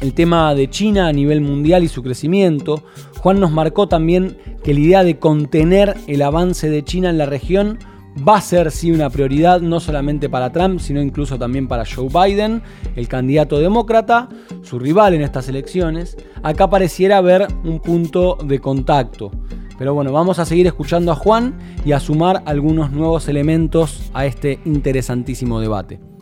el 0.00 0.14
tema 0.14 0.54
de 0.54 0.68
China 0.68 1.08
a 1.08 1.12
nivel 1.12 1.40
mundial 1.40 1.82
y 1.82 1.88
su 1.88 2.02
crecimiento. 2.02 2.82
Juan 3.18 3.40
nos 3.40 3.50
marcó 3.50 3.88
también 3.88 4.36
que 4.62 4.74
la 4.74 4.80
idea 4.80 5.04
de 5.04 5.18
contener 5.18 5.96
el 6.06 6.22
avance 6.22 6.68
de 6.68 6.84
China 6.84 7.10
en 7.10 7.18
la 7.18 7.26
región 7.26 7.78
va 8.16 8.36
a 8.36 8.40
ser 8.40 8.70
sí 8.70 8.92
una 8.92 9.10
prioridad, 9.10 9.60
no 9.60 9.80
solamente 9.80 10.28
para 10.28 10.52
Trump, 10.52 10.78
sino 10.78 11.02
incluso 11.02 11.38
también 11.38 11.66
para 11.66 11.84
Joe 11.84 12.08
Biden, 12.08 12.62
el 12.94 13.08
candidato 13.08 13.58
demócrata, 13.58 14.28
su 14.62 14.78
rival 14.78 15.14
en 15.14 15.22
estas 15.22 15.48
elecciones. 15.48 16.16
Acá 16.42 16.70
pareciera 16.70 17.16
haber 17.16 17.48
un 17.64 17.80
punto 17.80 18.38
de 18.44 18.60
contacto. 18.60 19.30
Pero 19.76 19.92
bueno, 19.94 20.12
vamos 20.12 20.38
a 20.38 20.44
seguir 20.44 20.68
escuchando 20.68 21.10
a 21.10 21.16
Juan 21.16 21.58
y 21.84 21.92
a 21.92 22.00
sumar 22.00 22.42
algunos 22.46 22.92
nuevos 22.92 23.26
elementos 23.26 24.10
a 24.14 24.24
este 24.24 24.60
interesantísimo 24.64 25.58
debate. 25.60 26.13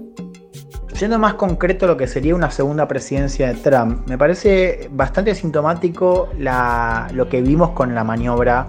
Siendo 0.94 1.18
más 1.18 1.34
concreto 1.34 1.86
lo 1.86 1.96
que 1.96 2.06
sería 2.06 2.34
una 2.34 2.50
segunda 2.50 2.86
presidencia 2.86 3.48
de 3.48 3.54
Trump, 3.54 4.06
me 4.08 4.18
parece 4.18 4.88
bastante 4.92 5.34
sintomático 5.34 6.28
lo 6.38 7.28
que 7.28 7.40
vimos 7.40 7.70
con 7.70 7.94
la 7.94 8.04
maniobra 8.04 8.68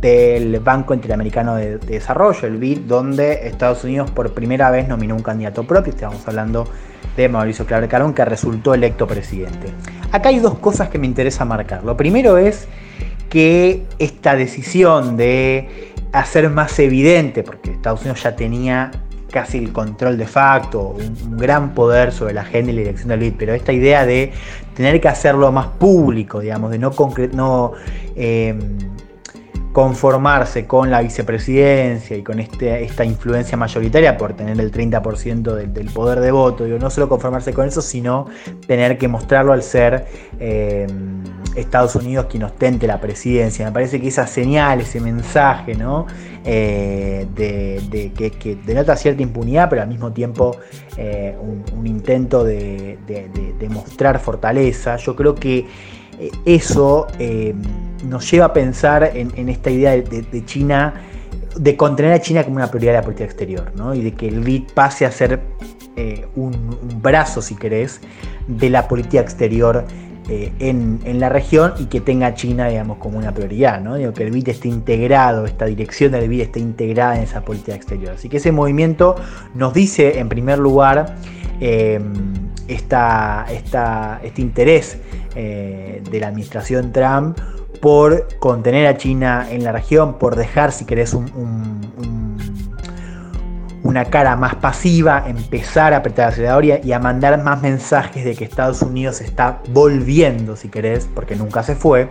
del 0.00 0.58
Banco 0.60 0.94
Interamericano 0.94 1.54
de, 1.54 1.78
Desarrollo, 1.78 2.48
el 2.48 2.56
BID, 2.56 2.80
donde 2.80 3.46
Estados 3.46 3.84
Unidos 3.84 4.10
por 4.10 4.32
primera 4.32 4.70
vez 4.70 4.88
nominó 4.88 5.14
un 5.14 5.22
candidato 5.22 5.64
propio, 5.64 5.92
estamos 5.92 6.26
hablando 6.26 6.66
de 7.16 7.28
Mauricio 7.28 7.66
Claver 7.66 7.88
Carón, 7.88 8.14
que 8.14 8.24
resultó 8.24 8.74
electo 8.74 9.06
presidente. 9.06 9.68
Acá 10.12 10.30
hay 10.30 10.38
dos 10.38 10.58
cosas 10.58 10.88
que 10.88 10.98
me 10.98 11.06
interesa 11.06 11.44
marcar. 11.44 11.84
Lo 11.84 11.96
primero 11.96 12.38
es 12.38 12.66
que 13.28 13.84
esta 13.98 14.34
decisión 14.34 15.16
de 15.16 15.92
hacer 16.12 16.48
más 16.50 16.78
evidente, 16.78 17.42
porque 17.42 17.70
Estados 17.70 18.00
Unidos 18.00 18.22
ya 18.22 18.34
tenía 18.34 18.90
casi 19.30 19.58
el 19.58 19.72
control 19.72 20.18
de 20.18 20.26
facto, 20.26 20.96
un, 20.96 21.36
gran 21.36 21.74
poder 21.74 22.12
sobre 22.12 22.34
la 22.34 22.42
agenda 22.42 22.72
y 22.72 22.74
la 22.74 22.80
dirección 22.80 23.08
del 23.08 23.20
BID, 23.20 23.34
pero 23.38 23.54
esta 23.54 23.72
idea 23.72 24.04
de 24.04 24.32
tener 24.74 25.00
que 25.00 25.08
hacerlo 25.08 25.50
más 25.52 25.66
público, 25.66 26.40
digamos, 26.40 26.70
de 26.70 26.78
no, 26.78 26.92
no 27.32 27.72
eh, 28.16 28.58
conformarse 29.72 30.66
con 30.66 30.90
la 30.90 31.00
vicepresidencia 31.00 32.16
y 32.16 32.22
con 32.22 32.40
este, 32.40 32.82
esta 32.82 33.04
influencia 33.04 33.56
mayoritaria 33.56 34.16
por 34.16 34.32
tener 34.32 34.58
el 34.58 34.72
30% 34.72 35.54
del, 35.54 35.90
poder 35.90 36.20
de 36.20 36.32
voto, 36.32 36.64
digo, 36.64 36.78
no 36.78 36.90
solo 36.90 37.08
conformarse 37.08 37.52
con 37.52 37.68
eso, 37.68 37.80
sino 37.80 38.26
tener 38.66 38.98
que 38.98 39.06
mostrarlo 39.06 39.52
al 39.52 39.62
ser 39.62 40.06
eh, 40.40 40.86
Estados 41.56 41.94
Unidos 41.96 42.26
quien 42.30 42.42
ostente 42.44 42.86
la 42.86 43.00
presidencia. 43.00 43.66
Me 43.66 43.72
parece 43.72 44.00
que 44.00 44.08
esa 44.08 44.26
señal, 44.26 44.80
ese 44.80 45.00
mensaje, 45.00 45.74
¿no? 45.74 46.06
Eh, 46.44 47.26
de, 47.34 48.12
que, 48.38 48.56
denota 48.64 48.96
cierta 48.96 49.22
impunidad, 49.22 49.68
pero 49.68 49.82
al 49.82 49.88
mismo 49.88 50.12
tiempo 50.12 50.56
eh, 50.96 51.36
un, 51.76 51.86
intento 51.86 52.44
de, 52.44 52.98
mostrar 53.68 54.18
fortaleza, 54.20 54.96
yo 54.96 55.14
creo 55.14 55.34
que 55.34 55.66
eso 56.44 57.06
nos 58.04 58.30
lleva 58.30 58.46
a 58.46 58.52
pensar 58.52 59.12
en, 59.14 59.48
esta 59.48 59.70
idea 59.70 59.92
de, 59.92 60.44
China, 60.44 60.94
de 61.56 61.76
contener 61.76 62.12
a 62.12 62.20
China 62.20 62.44
como 62.44 62.56
una 62.56 62.68
prioridad 62.68 62.92
de 62.92 62.98
la 62.98 63.02
política 63.02 63.24
exterior, 63.24 63.72
¿no? 63.76 63.94
y 63.94 64.02
de 64.02 64.12
que 64.12 64.28
el 64.28 64.40
BID 64.40 64.72
pase 64.74 65.06
a 65.06 65.12
ser 65.12 65.40
eh, 65.96 66.26
un, 66.36 66.78
brazo, 67.02 67.42
si 67.42 67.56
querés, 67.56 68.00
de 68.46 68.70
la 68.70 68.88
política 68.88 69.20
exterior 69.20 69.84
eh, 70.32 70.52
en, 70.60 71.18
la 71.18 71.28
región 71.28 71.72
y 71.80 71.86
que 71.86 72.00
tenga 72.00 72.34
China, 72.34 72.68
digamos, 72.68 72.98
como 72.98 73.18
una 73.18 73.34
prioridad, 73.34 73.80
¿no? 73.80 73.96
Digo, 73.96 74.12
que 74.12 74.22
el 74.22 74.30
BID 74.30 74.50
esté 74.50 74.68
integrado, 74.68 75.44
esta 75.44 75.66
dirección 75.66 76.12
del 76.12 76.28
BID 76.28 76.42
esté 76.42 76.60
integrada 76.60 77.16
en 77.16 77.24
esa 77.24 77.44
política 77.44 77.74
exterior. 77.74 78.12
Así 78.12 78.28
que 78.28 78.36
ese 78.36 78.52
movimiento 78.52 79.16
nos 79.54 79.74
dice, 79.74 80.20
en 80.20 80.28
primer 80.28 80.60
lugar, 80.60 81.16
eh, 81.60 82.00
esta, 82.68 83.44
este 83.50 84.40
interés 84.40 84.98
de 85.34 86.18
la 86.20 86.28
administración 86.28 86.92
Trump 86.92 87.36
por 87.80 88.28
contener 88.38 88.86
a 88.86 88.96
China 88.96 89.48
en 89.50 89.64
la 89.64 89.72
región, 89.72 90.16
por 90.18 90.36
dejar, 90.36 90.70
si 90.70 90.84
querés, 90.84 91.12
una 93.90 94.04
cara 94.04 94.36
más 94.36 94.54
pasiva, 94.54 95.24
empezar 95.26 95.92
a 95.92 95.98
apretar 95.98 96.28
el 96.28 96.32
acelerador 96.32 96.64
y 96.64 96.92
a, 96.92 96.98
mandar 97.00 97.42
más 97.42 97.60
mensajes 97.60 98.24
de 98.24 98.36
que 98.36 98.44
Estados 98.44 98.82
Unidos 98.82 99.20
está 99.20 99.60
volviendo, 99.70 100.56
si 100.56 100.68
querés, 100.68 101.08
porque 101.12 101.34
nunca 101.34 101.64
se 101.64 101.74
fue, 101.74 102.08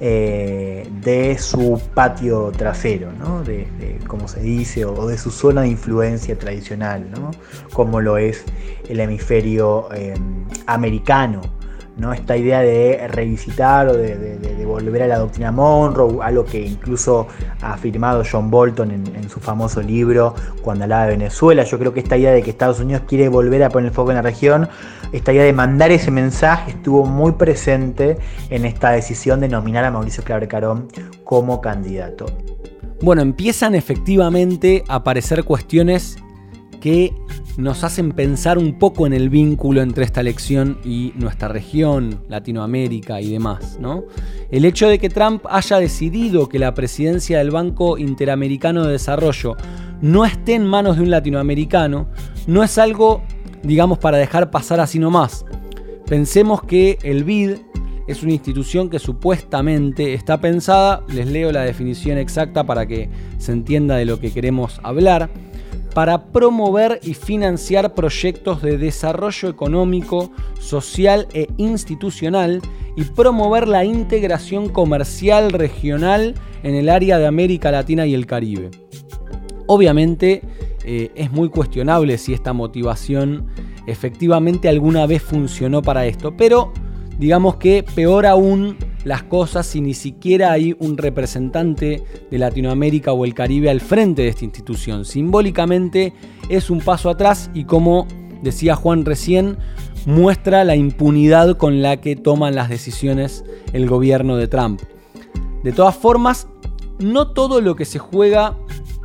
eh, 0.00 0.88
de 1.02 1.36
su 1.38 1.78
patio 1.94 2.50
trasero, 2.56 3.10
de, 3.44 3.98
como 4.06 4.28
se 4.28 4.40
dice, 4.40 4.86
o, 4.86 5.06
de 5.06 5.18
su 5.18 5.30
zona 5.30 5.60
de 5.60 5.68
influencia 5.68 6.38
tradicional, 6.38 7.06
como 7.74 8.00
lo 8.00 8.16
es 8.16 8.42
el 8.88 8.98
hemisferio 9.00 9.88
eh, 9.94 10.14
americano. 10.66 11.42
¿No? 12.00 12.12
Esta 12.12 12.36
idea 12.36 12.60
de 12.60 13.06
revisitar 13.08 13.88
o 13.88 13.92
de, 13.92 14.38
volver 14.64 15.02
a 15.02 15.06
la 15.08 15.18
doctrina 15.18 15.50
Monroe, 15.50 16.18
algo 16.22 16.44
que 16.44 16.60
incluso 16.60 17.26
ha 17.60 17.74
afirmado 17.74 18.22
John 18.30 18.50
Bolton 18.50 18.90
en, 18.92 19.28
su 19.28 19.40
famoso 19.40 19.82
libro 19.82 20.34
cuando 20.62 20.84
hablaba 20.84 21.06
de 21.06 21.10
Venezuela. 21.10 21.64
Yo 21.64 21.78
creo 21.78 21.92
que 21.92 22.00
esta 22.00 22.16
idea 22.16 22.30
de 22.30 22.42
que 22.42 22.50
Estados 22.50 22.80
Unidos 22.80 23.02
quiere 23.06 23.28
volver 23.28 23.62
a 23.62 23.68
poner 23.68 23.88
el 23.88 23.94
foco 23.94 24.10
en 24.10 24.16
la 24.16 24.22
región, 24.22 24.68
esta 25.12 25.32
idea 25.32 25.44
de 25.44 25.52
mandar 25.52 25.90
ese 25.90 26.10
mensaje 26.10 26.70
estuvo 26.70 27.04
muy 27.04 27.32
presente 27.32 28.18
en 28.48 28.64
esta 28.64 28.90
decisión 28.90 29.40
de 29.40 29.48
nominar 29.48 29.84
a 29.84 29.90
Mauricio 29.90 30.24
Claver 30.24 30.48
Carón 30.48 30.88
como 31.24 31.60
candidato. 31.60 32.26
Bueno, 33.02 33.22
empiezan 33.22 33.74
efectivamente 33.74 34.84
a 34.88 34.96
aparecer 34.96 35.44
cuestiones 35.44 36.16
que 36.80 37.14
nos 37.60 37.84
hacen 37.84 38.12
pensar 38.12 38.58
un 38.58 38.78
poco 38.78 39.06
en 39.06 39.12
el 39.12 39.28
vínculo 39.28 39.82
entre 39.82 40.04
esta 40.04 40.20
elección 40.20 40.78
y 40.84 41.12
nuestra 41.16 41.48
región, 41.48 42.20
Latinoamérica 42.28 43.20
y 43.20 43.32
demás. 43.32 43.78
¿no? 43.80 44.04
El 44.50 44.64
hecho 44.64 44.88
de 44.88 44.98
que 44.98 45.08
Trump 45.08 45.44
haya 45.48 45.78
decidido 45.78 46.48
que 46.48 46.58
la 46.58 46.74
presidencia 46.74 47.38
del 47.38 47.50
Banco 47.50 47.98
Interamericano 47.98 48.84
de 48.84 48.92
Desarrollo 48.92 49.56
no 50.00 50.24
esté 50.24 50.54
en 50.54 50.66
manos 50.66 50.96
de 50.96 51.02
un 51.02 51.10
latinoamericano 51.10 52.08
no 52.46 52.62
es 52.62 52.78
algo, 52.78 53.22
digamos, 53.62 53.98
para 53.98 54.16
dejar 54.16 54.50
pasar 54.50 54.80
así 54.80 54.98
nomás. 54.98 55.44
Pensemos 56.06 56.62
que 56.62 56.98
el 57.02 57.24
BID 57.24 57.56
es 58.06 58.22
una 58.22 58.32
institución 58.32 58.90
que 58.90 58.98
supuestamente 58.98 60.14
está 60.14 60.40
pensada, 60.40 61.04
les 61.12 61.28
leo 61.28 61.52
la 61.52 61.62
definición 61.62 62.18
exacta 62.18 62.64
para 62.64 62.86
que 62.86 63.08
se 63.38 63.52
entienda 63.52 63.96
de 63.96 64.04
lo 64.04 64.18
que 64.18 64.32
queremos 64.32 64.80
hablar 64.82 65.30
para 65.94 66.26
promover 66.26 67.00
y 67.02 67.14
financiar 67.14 67.94
proyectos 67.94 68.62
de 68.62 68.78
desarrollo 68.78 69.48
económico, 69.48 70.30
social 70.58 71.26
e 71.32 71.48
institucional 71.56 72.62
y 72.96 73.04
promover 73.04 73.66
la 73.68 73.84
integración 73.84 74.68
comercial 74.68 75.52
regional 75.52 76.34
en 76.62 76.74
el 76.74 76.88
área 76.88 77.18
de 77.18 77.26
América 77.26 77.70
Latina 77.70 78.06
y 78.06 78.14
el 78.14 78.26
Caribe. 78.26 78.70
Obviamente 79.66 80.42
eh, 80.84 81.10
es 81.14 81.30
muy 81.30 81.48
cuestionable 81.48 82.18
si 82.18 82.34
esta 82.34 82.52
motivación 82.52 83.46
efectivamente 83.86 84.68
alguna 84.68 85.06
vez 85.06 85.22
funcionó 85.22 85.82
para 85.82 86.06
esto, 86.06 86.36
pero 86.36 86.72
digamos 87.18 87.56
que 87.56 87.84
peor 87.94 88.26
aún 88.26 88.76
las 89.04 89.22
cosas 89.22 89.66
si 89.66 89.80
ni 89.80 89.94
siquiera 89.94 90.52
hay 90.52 90.76
un 90.78 90.96
representante 90.96 92.02
de 92.30 92.38
Latinoamérica 92.38 93.12
o 93.12 93.24
el 93.24 93.34
Caribe 93.34 93.70
al 93.70 93.80
frente 93.80 94.22
de 94.22 94.28
esta 94.28 94.44
institución. 94.44 95.04
Simbólicamente 95.04 96.12
es 96.48 96.70
un 96.70 96.80
paso 96.80 97.10
atrás 97.10 97.50
y 97.54 97.64
como 97.64 98.06
decía 98.42 98.76
Juan 98.76 99.04
recién, 99.04 99.56
muestra 100.06 100.64
la 100.64 100.76
impunidad 100.76 101.56
con 101.56 101.82
la 101.82 101.98
que 101.98 102.16
toman 102.16 102.54
las 102.54 102.68
decisiones 102.68 103.44
el 103.72 103.88
gobierno 103.88 104.36
de 104.36 104.48
Trump. 104.48 104.80
De 105.62 105.72
todas 105.72 105.96
formas, 105.96 106.48
no 106.98 107.28
todo 107.28 107.60
lo 107.60 107.76
que 107.76 107.84
se 107.84 107.98
juega 107.98 108.56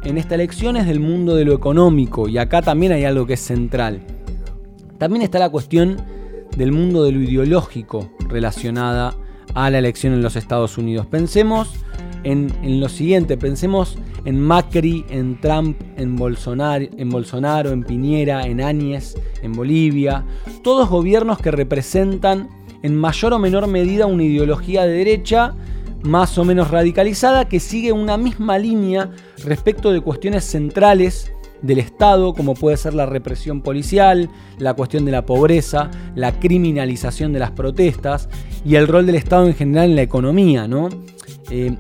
en 0.04 0.18
esta 0.18 0.36
elección 0.36 0.78
es 0.78 0.86
del 0.86 1.00
mundo 1.00 1.36
de 1.36 1.46
lo 1.46 1.54
económico 1.54 2.28
y 2.30 2.38
acá 2.38 2.62
también 2.62 2.92
hay 2.92 3.06
algo 3.06 3.26
que 3.26 3.34
es 3.34 3.42
central. 3.42 4.02
También 4.98 5.22
está 5.24 5.40
la 5.40 5.50
cuestión 5.50 5.98
del 6.56 6.72
mundo 6.72 7.04
de 7.04 7.12
lo 7.12 7.22
ideológico 7.22 8.10
relacionada 8.30 9.16
a 9.56 9.70
la 9.70 9.80
elección 9.80 10.14
en 10.14 10.22
los 10.22 10.36
Estados 10.36 10.78
Unidos. 10.78 11.08
Pensemos 11.08 11.74
en, 12.24 12.80
lo 12.80 12.90
siguiente, 12.90 13.38
pensemos 13.38 13.98
en 14.26 14.40
Macri, 14.40 15.06
en 15.10 15.40
Trump, 15.40 15.80
en 15.98 16.16
Bolsonaro, 16.16 16.86
en 16.98 17.10
Bolsonaro, 17.10 17.72
en 17.72 17.84
Piñera, 17.84 18.46
en 18.46 18.62
Áñez, 18.62 19.16
en 19.42 19.54
Bolivia, 19.54 20.24
todos 20.64 20.90
gobiernos 20.90 21.40
que 21.40 21.52
representan 21.52 22.50
en 22.84 22.96
mayor 22.96 23.34
o 23.34 23.40
menor 23.40 23.68
medida 23.68 24.06
una 24.06 24.24
ideología 24.24 24.86
de 24.86 24.94
derecha 24.94 25.56
más 26.04 26.38
o 26.38 26.46
menos 26.46 26.70
radicalizada 26.70 27.46
que 27.46 27.60
sigue 27.60 27.92
una 27.92 28.18
misma 28.18 28.60
línea 28.60 29.10
respecto 29.44 29.92
de 29.92 30.02
cuestiones 30.02 30.44
centrales 30.44 31.32
del 31.62 31.80
Estado, 31.80 32.34
como 32.34 32.54
puede 32.54 32.78
ser 32.78 32.94
la 32.94 33.06
represión 33.06 33.62
policial, 33.62 34.30
la 34.60 34.74
cuestión 34.74 35.06
de 35.06 35.12
la 35.12 35.26
pobreza, 35.26 35.90
la 36.14 36.40
criminalización 36.40 37.34
de 37.34 37.40
las 37.40 37.52
protestas 37.52 38.30
y 38.66 38.76
el 38.76 38.88
rol 38.88 39.06
del 39.06 39.16
Estado 39.16 39.46
en 39.46 39.54
general 39.54 39.92
en 39.92 39.96
la 39.96 40.02
economía, 40.02 40.68
¿no? 40.68 40.90
Eh, 41.52 41.76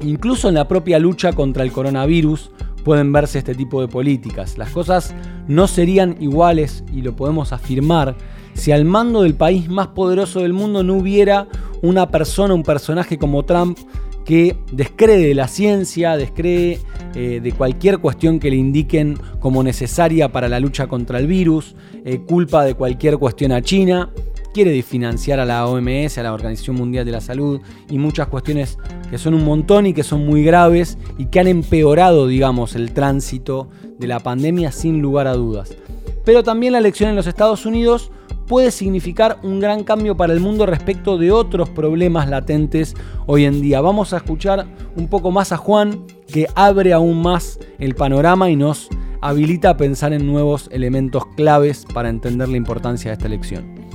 incluso 0.00 0.48
en 0.48 0.54
la 0.54 0.68
propia 0.68 0.98
lucha 0.98 1.32
contra 1.32 1.64
el 1.64 1.72
coronavirus 1.72 2.50
pueden 2.84 3.12
verse 3.12 3.38
este 3.38 3.56
tipo 3.56 3.80
de 3.80 3.88
políticas. 3.88 4.56
Las 4.56 4.70
cosas 4.70 5.14
no 5.48 5.66
serían 5.66 6.16
iguales, 6.20 6.84
y 6.92 7.02
lo 7.02 7.16
podemos 7.16 7.52
afirmar, 7.52 8.16
si 8.54 8.70
al 8.70 8.84
mando 8.84 9.22
del 9.22 9.34
país 9.34 9.68
más 9.68 9.88
poderoso 9.88 10.40
del 10.40 10.52
mundo 10.52 10.84
no 10.84 10.94
hubiera 10.94 11.48
una 11.82 12.08
persona, 12.10 12.54
un 12.54 12.62
personaje 12.62 13.18
como 13.18 13.44
Trump, 13.44 13.76
que 14.24 14.56
descree 14.72 15.18
de 15.18 15.34
la 15.34 15.48
ciencia, 15.48 16.16
descree 16.16 16.80
eh, 17.14 17.40
de 17.42 17.52
cualquier 17.52 17.98
cuestión 17.98 18.40
que 18.40 18.50
le 18.50 18.56
indiquen 18.56 19.18
como 19.40 19.62
necesaria 19.62 20.30
para 20.30 20.48
la 20.48 20.58
lucha 20.60 20.86
contra 20.86 21.18
el 21.18 21.26
virus, 21.26 21.74
eh, 22.04 22.20
culpa 22.26 22.64
de 22.64 22.74
cualquier 22.74 23.18
cuestión 23.18 23.52
a 23.52 23.62
China, 23.62 24.10
quiere 24.56 24.82
financiar 24.82 25.38
a 25.38 25.44
la 25.44 25.66
OMS, 25.66 26.16
a 26.16 26.22
la 26.22 26.32
Organización 26.32 26.76
Mundial 26.76 27.04
de 27.04 27.12
la 27.12 27.20
Salud, 27.20 27.60
y 27.90 27.98
muchas 27.98 28.28
cuestiones 28.28 28.78
que 29.10 29.18
son 29.18 29.34
un 29.34 29.44
montón 29.44 29.84
y 29.84 29.92
que 29.92 30.02
son 30.02 30.24
muy 30.24 30.42
graves 30.44 30.96
y 31.18 31.26
que 31.26 31.40
han 31.40 31.46
empeorado, 31.46 32.26
digamos, 32.26 32.74
el 32.74 32.94
tránsito 32.94 33.68
de 33.98 34.06
la 34.06 34.20
pandemia 34.20 34.72
sin 34.72 35.02
lugar 35.02 35.26
a 35.26 35.34
dudas. 35.34 35.76
Pero 36.24 36.42
también 36.42 36.72
la 36.72 36.78
elección 36.78 37.10
en 37.10 37.16
los 37.16 37.26
Estados 37.26 37.66
Unidos 37.66 38.10
puede 38.46 38.70
significar 38.70 39.40
un 39.42 39.60
gran 39.60 39.84
cambio 39.84 40.16
para 40.16 40.32
el 40.32 40.40
mundo 40.40 40.64
respecto 40.64 41.18
de 41.18 41.32
otros 41.32 41.68
problemas 41.68 42.26
latentes 42.26 42.94
hoy 43.26 43.44
en 43.44 43.60
día. 43.60 43.82
Vamos 43.82 44.14
a 44.14 44.16
escuchar 44.16 44.64
un 44.96 45.08
poco 45.08 45.30
más 45.30 45.52
a 45.52 45.58
Juan, 45.58 46.06
que 46.32 46.46
abre 46.54 46.94
aún 46.94 47.20
más 47.20 47.60
el 47.78 47.94
panorama 47.94 48.48
y 48.48 48.56
nos 48.56 48.88
habilita 49.20 49.68
a 49.68 49.76
pensar 49.76 50.14
en 50.14 50.26
nuevos 50.26 50.70
elementos 50.72 51.26
claves 51.36 51.84
para 51.92 52.08
entender 52.08 52.48
la 52.48 52.56
importancia 52.56 53.10
de 53.10 53.16
esta 53.16 53.26
elección. 53.26 53.85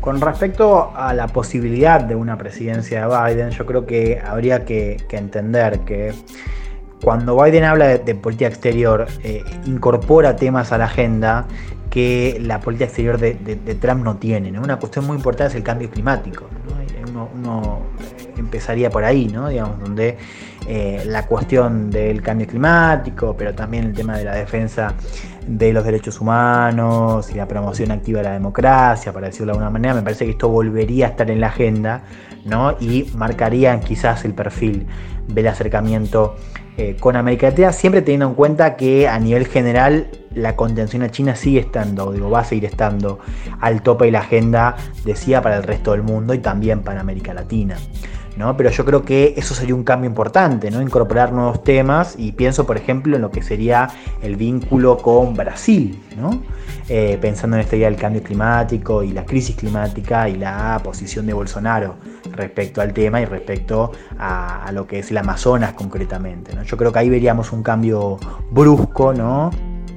Con 0.00 0.20
respecto 0.20 0.92
a 0.94 1.12
la 1.12 1.26
posibilidad 1.26 2.00
de 2.00 2.14
una 2.14 2.38
presidencia 2.38 3.06
de 3.06 3.34
Biden, 3.34 3.50
yo 3.50 3.66
creo 3.66 3.84
que 3.84 4.20
habría 4.24 4.64
que, 4.64 4.96
entender 5.10 5.80
que 5.80 6.14
cuando 7.02 7.40
Biden 7.42 7.64
habla 7.64 7.98
de, 7.98 8.14
política 8.14 8.48
exterior, 8.48 9.06
eh, 9.22 9.44
incorpora 9.66 10.36
temas 10.36 10.72
a 10.72 10.78
la 10.78 10.84
agenda 10.84 11.46
que 11.90 12.38
la 12.40 12.60
política 12.60 12.84
exterior 12.86 13.18
de, 13.18 13.34
Trump 13.80 14.04
no 14.04 14.16
tiene. 14.16 14.58
Una 14.58 14.78
cuestión 14.78 15.06
muy 15.06 15.16
importante 15.16 15.52
es 15.52 15.56
el 15.56 15.62
cambio 15.62 15.90
climático. 15.90 16.46
Uno, 17.34 17.80
empezaría 18.36 18.90
por 18.90 19.04
ahí, 19.04 19.26
¿no? 19.26 19.48
Digamos, 19.48 19.80
donde 19.80 20.16
eh, 20.68 21.02
la 21.06 21.26
cuestión 21.26 21.90
del 21.90 22.22
cambio 22.22 22.46
climático, 22.46 23.34
pero 23.36 23.54
también 23.54 23.84
el 23.84 23.94
tema 23.94 24.16
de 24.16 24.24
la 24.24 24.34
defensa 24.34 24.94
de 25.48 25.72
los 25.72 25.84
derechos 25.84 26.20
humanos 26.20 27.30
y 27.30 27.34
la 27.34 27.48
promoción 27.48 27.90
activa 27.90 28.18
de 28.18 28.24
la 28.24 28.32
democracia, 28.34 29.12
para 29.12 29.28
decirlo 29.28 29.46
de 29.46 29.52
alguna 29.52 29.70
manera, 29.70 29.94
me 29.94 30.02
parece 30.02 30.26
que 30.26 30.32
esto 30.32 30.48
volvería 30.48 31.06
a 31.06 31.10
estar 31.10 31.30
en 31.30 31.40
la 31.40 31.48
agenda 31.48 32.02
¿no? 32.44 32.76
y 32.80 33.10
marcaría 33.16 33.78
quizás 33.80 34.24
el 34.24 34.34
perfil 34.34 34.86
del 35.26 35.48
acercamiento 35.48 36.36
eh, 36.76 36.96
con 37.00 37.16
América 37.16 37.48
Latina, 37.48 37.72
siempre 37.72 38.02
teniendo 38.02 38.28
en 38.28 38.34
cuenta 38.34 38.76
que 38.76 39.08
a 39.08 39.18
nivel 39.18 39.46
general 39.46 40.08
la 40.34 40.54
contención 40.54 41.02
a 41.02 41.10
China 41.10 41.34
sigue 41.34 41.60
estando, 41.60 42.12
digo, 42.12 42.30
va 42.30 42.40
a 42.40 42.44
seguir 42.44 42.66
estando 42.66 43.18
al 43.60 43.82
tope 43.82 44.04
de 44.04 44.12
la 44.12 44.20
agenda, 44.20 44.76
decía, 45.04 45.42
para 45.42 45.56
el 45.56 45.62
resto 45.64 45.92
del 45.92 46.02
mundo 46.02 46.34
y 46.34 46.38
también 46.38 46.82
para 46.82 47.00
América 47.00 47.34
Latina. 47.34 47.76
¿No? 48.38 48.56
Pero 48.56 48.70
yo 48.70 48.84
creo 48.84 49.04
que 49.04 49.34
eso 49.36 49.52
sería 49.52 49.74
un 49.74 49.82
cambio 49.82 50.08
importante, 50.08 50.70
¿no? 50.70 50.80
Incorporar 50.80 51.32
nuevos 51.32 51.64
temas 51.64 52.14
y 52.16 52.32
pienso, 52.32 52.64
por 52.64 52.76
ejemplo, 52.76 53.16
en 53.16 53.22
lo 53.22 53.30
que 53.32 53.42
sería 53.42 53.88
el 54.22 54.36
vínculo 54.36 54.96
con 54.98 55.34
Brasil, 55.34 56.00
¿no? 56.16 56.40
Eh, 56.88 57.18
pensando 57.20 57.56
en 57.56 57.62
esta 57.62 57.76
idea 57.76 57.90
del 57.90 57.98
cambio 57.98 58.22
climático 58.22 59.02
y 59.02 59.10
la 59.10 59.26
crisis 59.26 59.56
climática 59.56 60.28
y 60.28 60.36
la 60.36 60.80
posición 60.82 61.26
de 61.26 61.34
Bolsonaro 61.34 61.96
respecto 62.32 62.80
al 62.80 62.94
tema 62.94 63.20
y 63.20 63.24
respecto 63.24 63.92
a, 64.18 64.70
lo 64.72 64.86
que 64.86 65.00
es 65.00 65.10
el 65.10 65.18
Amazonas 65.18 65.72
concretamente. 65.74 66.54
¿no? 66.54 66.62
Yo 66.62 66.76
creo 66.76 66.92
que 66.92 67.00
ahí 67.00 67.10
veríamos 67.10 67.52
un 67.52 67.62
cambio 67.62 68.18
brusco, 68.50 69.12
¿no? 69.12 69.50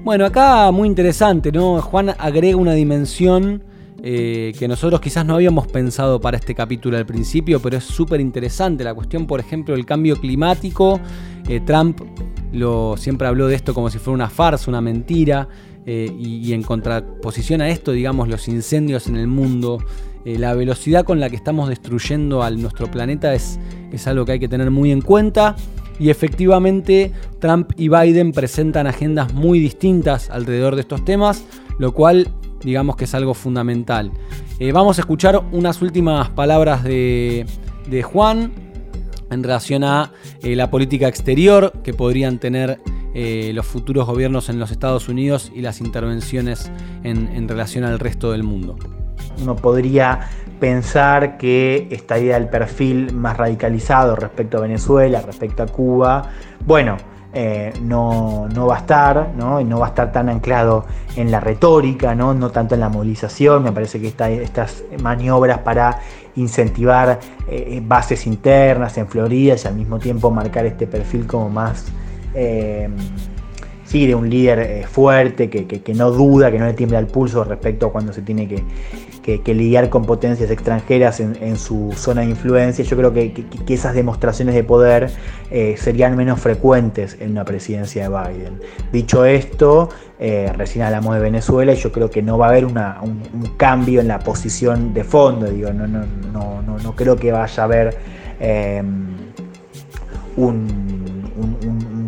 Bueno, 0.03 0.25
acá 0.25 0.71
muy 0.71 0.87
interesante, 0.87 1.51
¿no? 1.51 1.79
Juan 1.81 2.15
agrega 2.17 2.57
una 2.57 2.73
dimensión 2.73 3.63
eh, 4.03 4.53
que 4.57 4.67
nosotros 4.67 4.99
quizás 4.99 5.25
no 5.25 5.35
habíamos 5.35 5.67
pensado 5.67 6.19
para 6.19 6.37
este 6.37 6.55
capítulo 6.55 6.97
al 6.97 7.05
principio, 7.05 7.59
pero 7.59 7.77
es 7.77 7.83
súper 7.83 8.19
interesante. 8.19 8.83
La 8.83 8.95
cuestión, 8.95 9.27
por 9.27 9.39
ejemplo, 9.39 9.75
del 9.75 9.85
cambio 9.85 10.15
climático. 10.15 10.99
Eh, 11.47 11.59
Trump 11.59 12.01
lo, 12.51 12.97
siempre 12.97 13.27
habló 13.27 13.47
de 13.47 13.55
esto 13.55 13.75
como 13.75 13.91
si 13.91 13.99
fuera 13.99 14.15
una 14.15 14.29
farsa, 14.29 14.71
una 14.71 14.81
mentira. 14.81 15.47
Eh, 15.85 16.11
y, 16.19 16.53
en 16.53 16.63
contraposición 16.63 17.61
a 17.61 17.69
esto, 17.69 17.91
digamos, 17.91 18.27
los 18.27 18.47
incendios 18.47 19.07
en 19.07 19.17
el 19.17 19.27
mundo, 19.27 19.83
la 20.25 20.53
velocidad 20.53 21.03
con 21.03 21.19
la 21.19 21.31
que 21.31 21.35
estamos 21.35 21.67
destruyendo 21.69 22.43
a 22.43 22.51
nuestro 22.51 22.89
planeta 22.91 23.33
es, 23.33 23.59
es 23.91 24.05
algo 24.05 24.23
que 24.23 24.33
hay 24.33 24.39
que 24.39 24.47
tener 24.47 24.69
muy 24.69 24.91
en 24.91 25.01
cuenta. 25.01 25.55
Y 25.99 26.09
efectivamente 26.09 27.11
Trump 27.39 27.71
y 27.77 27.89
Biden 27.89 28.31
presentan 28.31 28.87
agendas 28.87 29.33
muy 29.33 29.59
distintas 29.59 30.29
alrededor 30.29 30.75
de 30.75 30.81
estos 30.81 31.03
temas, 31.05 31.43
lo 31.79 31.93
cual 31.93 32.27
digamos 32.63 32.95
que 32.95 33.05
es 33.05 33.15
algo 33.15 33.33
fundamental. 33.33 34.11
Eh, 34.59 34.71
vamos 34.71 34.97
a 34.97 35.01
escuchar 35.01 35.41
unas 35.51 35.81
últimas 35.81 36.29
palabras 36.29 36.83
de, 36.83 37.45
Juan 38.03 38.51
en 39.29 39.43
relación 39.43 39.83
a 39.83 40.11
eh, 40.41 40.55
la 40.55 40.69
política 40.69 41.07
exterior 41.07 41.73
que 41.83 41.93
podrían 41.93 42.39
tener 42.39 42.79
eh, 43.13 43.51
los 43.53 43.65
futuros 43.65 44.07
gobiernos 44.07 44.49
en 44.49 44.59
los 44.59 44.71
Estados 44.71 45.09
Unidos 45.09 45.51
y 45.53 45.61
las 45.61 45.81
intervenciones 45.81 46.71
en 47.03 47.47
relación 47.47 47.83
al 47.83 47.99
resto 47.99 48.31
del 48.31 48.43
mundo. 48.43 48.77
Uno 49.41 49.55
podría 49.55 50.29
pensar 50.59 51.37
que 51.37 51.87
esta 51.89 52.19
idea 52.19 52.39
del 52.39 52.49
perfil 52.49 53.13
más 53.13 53.37
radicalizado 53.37 54.15
respecto 54.15 54.59
a 54.59 54.61
Venezuela, 54.61 55.21
respecto 55.21 55.63
a 55.63 55.65
Cuba, 55.65 56.29
bueno, 56.65 56.97
eh, 57.33 57.73
no, 57.81 58.47
va 58.67 58.75
a 58.75 58.79
estar, 58.79 59.31
¿no? 59.37 59.61
No 59.61 59.79
va 59.79 59.87
a 59.87 59.89
estar 59.89 60.11
tan 60.11 60.29
anclado 60.29 60.85
en 61.15 61.31
la 61.31 61.39
retórica, 61.39 62.13
¿no? 62.15 62.33
No 62.33 62.49
tanto 62.49 62.75
en 62.75 62.81
la 62.81 62.89
movilización. 62.89 63.63
Me 63.63 63.71
parece 63.71 63.99
que 64.01 64.07
estas 64.07 64.83
maniobras 65.01 65.59
para 65.59 65.99
incentivar 66.35 67.19
eh, 67.47 67.81
bases 67.85 68.25
internas 68.27 68.97
en 68.97 69.07
Florida 69.07 69.55
y 69.61 69.67
al 69.67 69.75
mismo 69.75 69.99
tiempo 69.99 70.31
marcar 70.31 70.65
este 70.65 70.87
perfil 70.87 71.27
como 71.27 71.49
más 71.49 71.85
sí, 73.91 74.07
de 74.07 74.15
un 74.15 74.29
líder 74.29 74.59
eh, 74.59 74.85
fuerte, 74.87 75.49
que, 75.49 75.93
no 75.93 76.11
duda, 76.11 76.49
que 76.49 76.57
no 76.57 76.65
le 76.65 76.73
tiembla 76.73 76.97
el 76.97 77.07
pulso 77.07 77.43
respecto 77.43 77.87
a 77.87 77.91
cuando 77.91 78.13
se 78.13 78.21
tiene 78.21 78.47
que, 78.47 79.53
lidiar 79.53 79.89
con 79.89 80.05
potencias 80.05 80.49
extranjeras 80.49 81.19
en, 81.19 81.57
su 81.57 81.91
zona 81.95 82.21
de 82.21 82.27
influencia. 82.27 82.85
Yo 82.85 82.95
creo 82.95 83.13
que, 83.13 83.43
esas 83.67 83.93
demostraciones 83.93 84.55
de 84.55 84.63
poder 84.63 85.11
eh, 85.51 85.75
serían 85.77 86.15
menos 86.15 86.39
frecuentes 86.39 87.17
en 87.19 87.31
una 87.31 87.43
presidencia 87.43 88.07
de 88.07 88.09
Biden. 88.09 88.59
Dicho 88.93 89.25
esto, 89.25 89.89
eh, 90.19 90.51
recién 90.55 90.85
hablamos 90.85 91.15
de 91.15 91.21
Venezuela 91.21 91.73
y 91.73 91.75
yo 91.75 91.91
creo 91.91 92.09
que 92.09 92.21
no 92.21 92.37
va 92.37 92.45
a 92.45 92.49
haber 92.49 92.65
un, 92.65 92.79
cambio 93.57 93.99
en 93.99 94.07
la 94.07 94.19
posición 94.19 94.93
de 94.93 95.03
fondo. 95.03 95.47
Digo, 95.47 95.73
no, 95.73 95.85
no, 95.85 96.05
no, 96.31 96.61
no, 96.61 96.95
creo 96.95 97.17
que 97.17 97.33
vaya 97.33 97.61
a 97.61 97.65
haber 97.65 97.97
un 100.37 100.90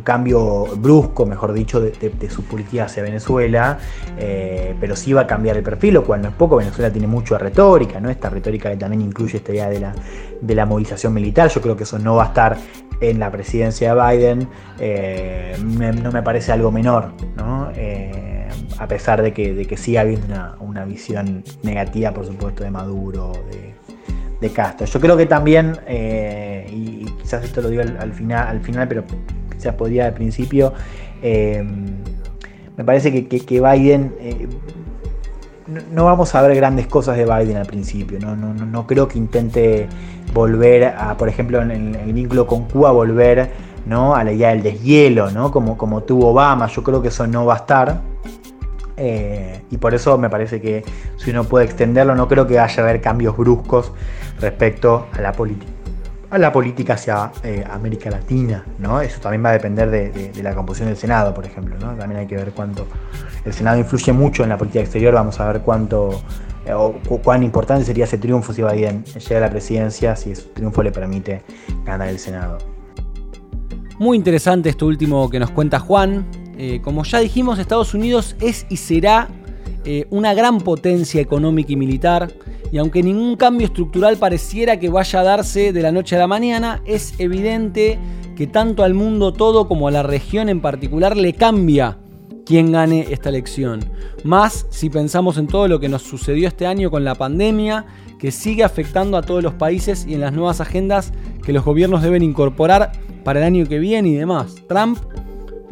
cambio 0.03 0.65
brusco, 0.75 1.25
mejor 1.25 1.53
dicho, 1.53 1.79
de, 1.79 2.29
su 2.29 2.43
política 2.43 2.85
hacia 2.85 3.03
Venezuela, 3.03 3.79
eh, 4.17 4.75
pero 4.79 4.95
sí 4.95 5.13
va 5.13 5.21
a 5.21 5.27
cambiar 5.27 5.57
el 5.57 5.63
perfil, 5.63 5.95
lo 5.95 6.03
cual 6.03 6.21
no 6.21 6.29
es 6.29 6.35
poco. 6.35 6.57
Venezuela 6.57 6.91
tiene 6.91 7.07
mucha 7.07 7.37
retórica, 7.37 7.99
¿no? 7.99 8.09
Esta 8.09 8.29
retórica 8.29 8.69
que 8.69 8.77
también 8.77 9.01
incluye 9.01 9.37
esta 9.37 9.51
idea 9.51 9.69
de 9.69 9.79
la, 9.79 9.93
de 10.41 10.55
la 10.55 10.65
movilización 10.65 11.13
militar. 11.13 11.49
Yo 11.49 11.61
creo 11.61 11.75
que 11.75 11.83
eso 11.83 11.97
no 11.99 12.15
va 12.15 12.25
a 12.25 12.27
estar 12.27 12.57
en 13.01 13.19
la 13.19 13.31
presidencia 13.31 13.93
de 13.93 14.17
Biden. 14.17 14.47
Eh, 14.79 15.55
no 16.01 16.11
me 16.11 16.21
parece 16.21 16.51
algo 16.51 16.71
menor, 16.71 17.13
¿no? 17.35 17.71
Eh, 17.75 18.47
a 18.77 18.87
pesar 18.87 19.21
de 19.21 19.33
que, 19.33 19.53
de 19.53 19.65
que 19.65 19.77
siga 19.77 20.01
habiendo 20.01 20.55
una, 20.59 20.85
visión 20.85 21.43
negativa, 21.63 22.11
por 22.11 22.25
supuesto, 22.25 22.63
de 22.63 22.71
Maduro, 22.71 23.31
de, 23.51 23.73
Castro. 24.53 24.85
Yo 24.85 24.99
creo 24.99 25.15
que 25.15 25.25
también, 25.25 25.77
y, 25.89 27.05
quizás 27.21 27.45
esto 27.45 27.61
lo 27.61 27.69
digo 27.69 27.81
al, 27.81 28.11
final, 28.11 28.45
al 28.45 28.59
final, 28.59 28.89
pero 28.89 29.05
se 29.63 29.73
podía 29.73 30.05
al 30.05 30.13
principio. 30.13 30.73
Eh, 31.21 31.63
me 32.77 32.83
parece 32.83 33.27
que, 33.27 33.61
Biden. 33.61 34.13
Eh, 34.19 34.47
no, 35.91 36.05
vamos 36.05 36.35
a 36.35 36.41
ver 36.41 36.55
grandes 36.55 36.87
cosas 36.87 37.17
de 37.17 37.25
Biden 37.25 37.57
al 37.57 37.65
principio. 37.65 38.19
No, 38.19 38.35
no, 38.35 38.87
creo 38.87 39.07
que 39.07 39.17
intente 39.17 39.87
volver 40.33 40.85
a, 40.85 41.15
por 41.17 41.29
ejemplo, 41.29 41.61
en 41.61 41.95
el, 41.95 42.13
vínculo 42.13 42.45
con 42.45 42.65
Cuba, 42.65 42.91
volver 42.91 43.49
¿no? 43.85 44.15
a 44.15 44.23
la 44.23 44.33
idea 44.33 44.49
del 44.49 44.61
deshielo, 44.61 45.31
¿no? 45.31 45.51
como, 45.51 45.77
como 45.77 46.03
tuvo 46.03 46.29
Obama. 46.29 46.67
Yo 46.67 46.83
creo 46.83 47.01
que 47.01 47.07
eso 47.07 47.25
no 47.27 47.45
va 47.45 47.53
a 47.55 47.57
estar. 47.57 48.01
Eh, 48.97 49.61
y 49.71 49.77
por 49.77 49.95
eso 49.95 50.17
me 50.17 50.29
parece 50.29 50.61
que 50.61 50.83
si 51.17 51.31
uno 51.31 51.45
puede 51.45 51.65
extenderlo, 51.65 52.13
no 52.15 52.27
creo 52.27 52.45
que 52.45 52.57
vaya 52.57 52.83
a 52.83 52.85
haber 52.85 53.01
cambios 53.01 53.35
bruscos 53.35 53.91
respecto 54.39 55.07
a 55.13 55.21
la 55.21 55.31
política 55.31 55.72
a 56.33 56.39
la 56.39 56.51
política 56.51 56.95
hacia 56.95 57.31
eh, 57.43 57.63
América 57.69 58.09
Latina, 58.09 58.65
¿no? 58.79 58.99
Eso 58.99 59.19
también 59.19 59.45
va 59.45 59.49
a 59.49 59.53
depender 59.53 59.91
de, 59.91 60.31
la 60.41 60.55
composición 60.55 60.89
del 60.89 60.97
Senado, 60.97 61.31
por 61.31 61.45
ejemplo, 61.45 61.77
¿no? 61.79 61.93
También 61.93 62.21
hay 62.21 62.25
que 62.25 62.35
ver 62.35 62.51
cuánto. 62.53 62.87
El 63.45 63.53
Senado 63.53 63.77
influye 63.77 64.11
mucho 64.13 64.41
en 64.41 64.49
la 64.49 64.57
política 64.57 64.79
exterior, 64.79 65.13
vamos 65.13 65.39
a 65.39 65.45
ver 65.51 65.61
cuánto. 65.61 66.23
Eh, 66.65 66.73
o 66.73 66.93
cuán 67.21 67.43
importante 67.43 67.85
sería 67.85 68.05
ese 68.05 68.17
triunfo 68.17 68.51
si 68.51 68.63
Biden 68.63 69.03
llega 69.05 69.37
a 69.37 69.41
la 69.41 69.49
presidencia, 69.51 70.15
si 70.15 70.31
ese 70.31 70.41
triunfo 70.55 70.81
le 70.81 70.91
permite 70.91 71.43
ganar 71.85 72.07
el 72.07 72.17
Senado. 72.17 72.57
Muy 73.99 74.17
interesante 74.17 74.69
esto 74.69 74.87
último 74.87 75.29
que 75.29 75.37
nos 75.39 75.51
cuenta 75.51 75.77
Juan. 75.77 76.25
Eh, 76.57 76.81
como 76.83 77.03
ya 77.03 77.19
dijimos, 77.19 77.59
Estados 77.59 77.93
Unidos 77.93 78.35
es 78.41 78.65
y 78.69 78.77
será 78.77 79.27
una 80.09 80.33
gran 80.33 80.59
potencia 80.59 81.21
económica 81.21 81.73
y 81.73 81.75
militar 81.75 82.31
y 82.71 82.79
aunque 82.79 83.03
ningún 83.03 83.35
cambio 83.35 83.67
estructural 83.67 84.17
pareciera 84.17 84.79
que 84.79 84.89
vaya 84.89 85.19
a 85.19 85.23
darse 85.23 85.71
de 85.73 85.81
la 85.81 85.91
noche 85.91 86.15
a 86.15 86.19
la 86.19 86.27
mañana, 86.27 86.81
es 86.85 87.13
evidente 87.19 87.99
que 88.35 88.47
tanto 88.47 88.83
al 88.83 88.95
mundo 88.95 89.31
todo 89.31 89.67
como 89.67 89.87
a 89.87 89.91
la 89.91 90.01
región 90.01 90.49
en 90.49 90.59
particular 90.59 91.15
le 91.15 91.33
cambia 91.33 91.99
quién 92.45 92.71
gane 92.71 93.07
esta 93.11 93.29
elección. 93.29 93.81
Más 94.23 94.65
si 94.69 94.89
pensamos 94.89 95.37
en 95.37 95.47
todo 95.47 95.67
lo 95.67 95.79
que 95.79 95.89
nos 95.89 96.01
sucedió 96.01 96.47
este 96.47 96.65
año 96.65 96.89
con 96.89 97.03
la 97.03 97.15
pandemia, 97.15 97.85
que 98.17 98.31
sigue 98.31 98.63
afectando 98.63 99.17
a 99.17 99.21
todos 99.21 99.43
los 99.43 99.53
países 99.53 100.05
y 100.07 100.15
en 100.15 100.21
las 100.21 100.33
nuevas 100.33 100.61
agendas 100.61 101.13
que 101.45 101.53
los 101.53 101.65
gobiernos 101.65 102.01
deben 102.01 102.23
incorporar 102.23 102.91
para 103.23 103.39
el 103.39 103.45
año 103.45 103.67
que 103.67 103.79
viene 103.79 104.09
y 104.09 104.15
demás. 104.15 104.55
Trump 104.67 104.97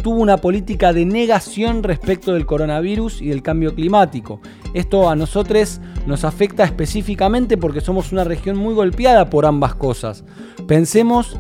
tuvo 0.02 0.20
una 0.20 0.38
política 0.38 0.94
de 0.94 1.06
negación 1.06 1.84
respecto 1.84 2.34
del 2.34 2.46
coronavirus 2.46 3.22
y 3.22 3.30
del 3.30 3.42
cambio 3.42 3.76
climático. 3.76 4.42
Esto 4.74 5.10
a 5.10 5.16
nosotros 5.16 5.80
nos 6.06 6.24
afecta 6.24 6.64
específicamente 6.64 7.58
porque 7.58 7.82
somos 7.82 8.12
una 8.12 8.24
región 8.24 8.58
muy 8.58 8.74
golpeada 8.74 9.30
por 9.30 9.46
ambas 9.46 9.76
cosas. 9.76 10.24
Pensemos 10.68 11.38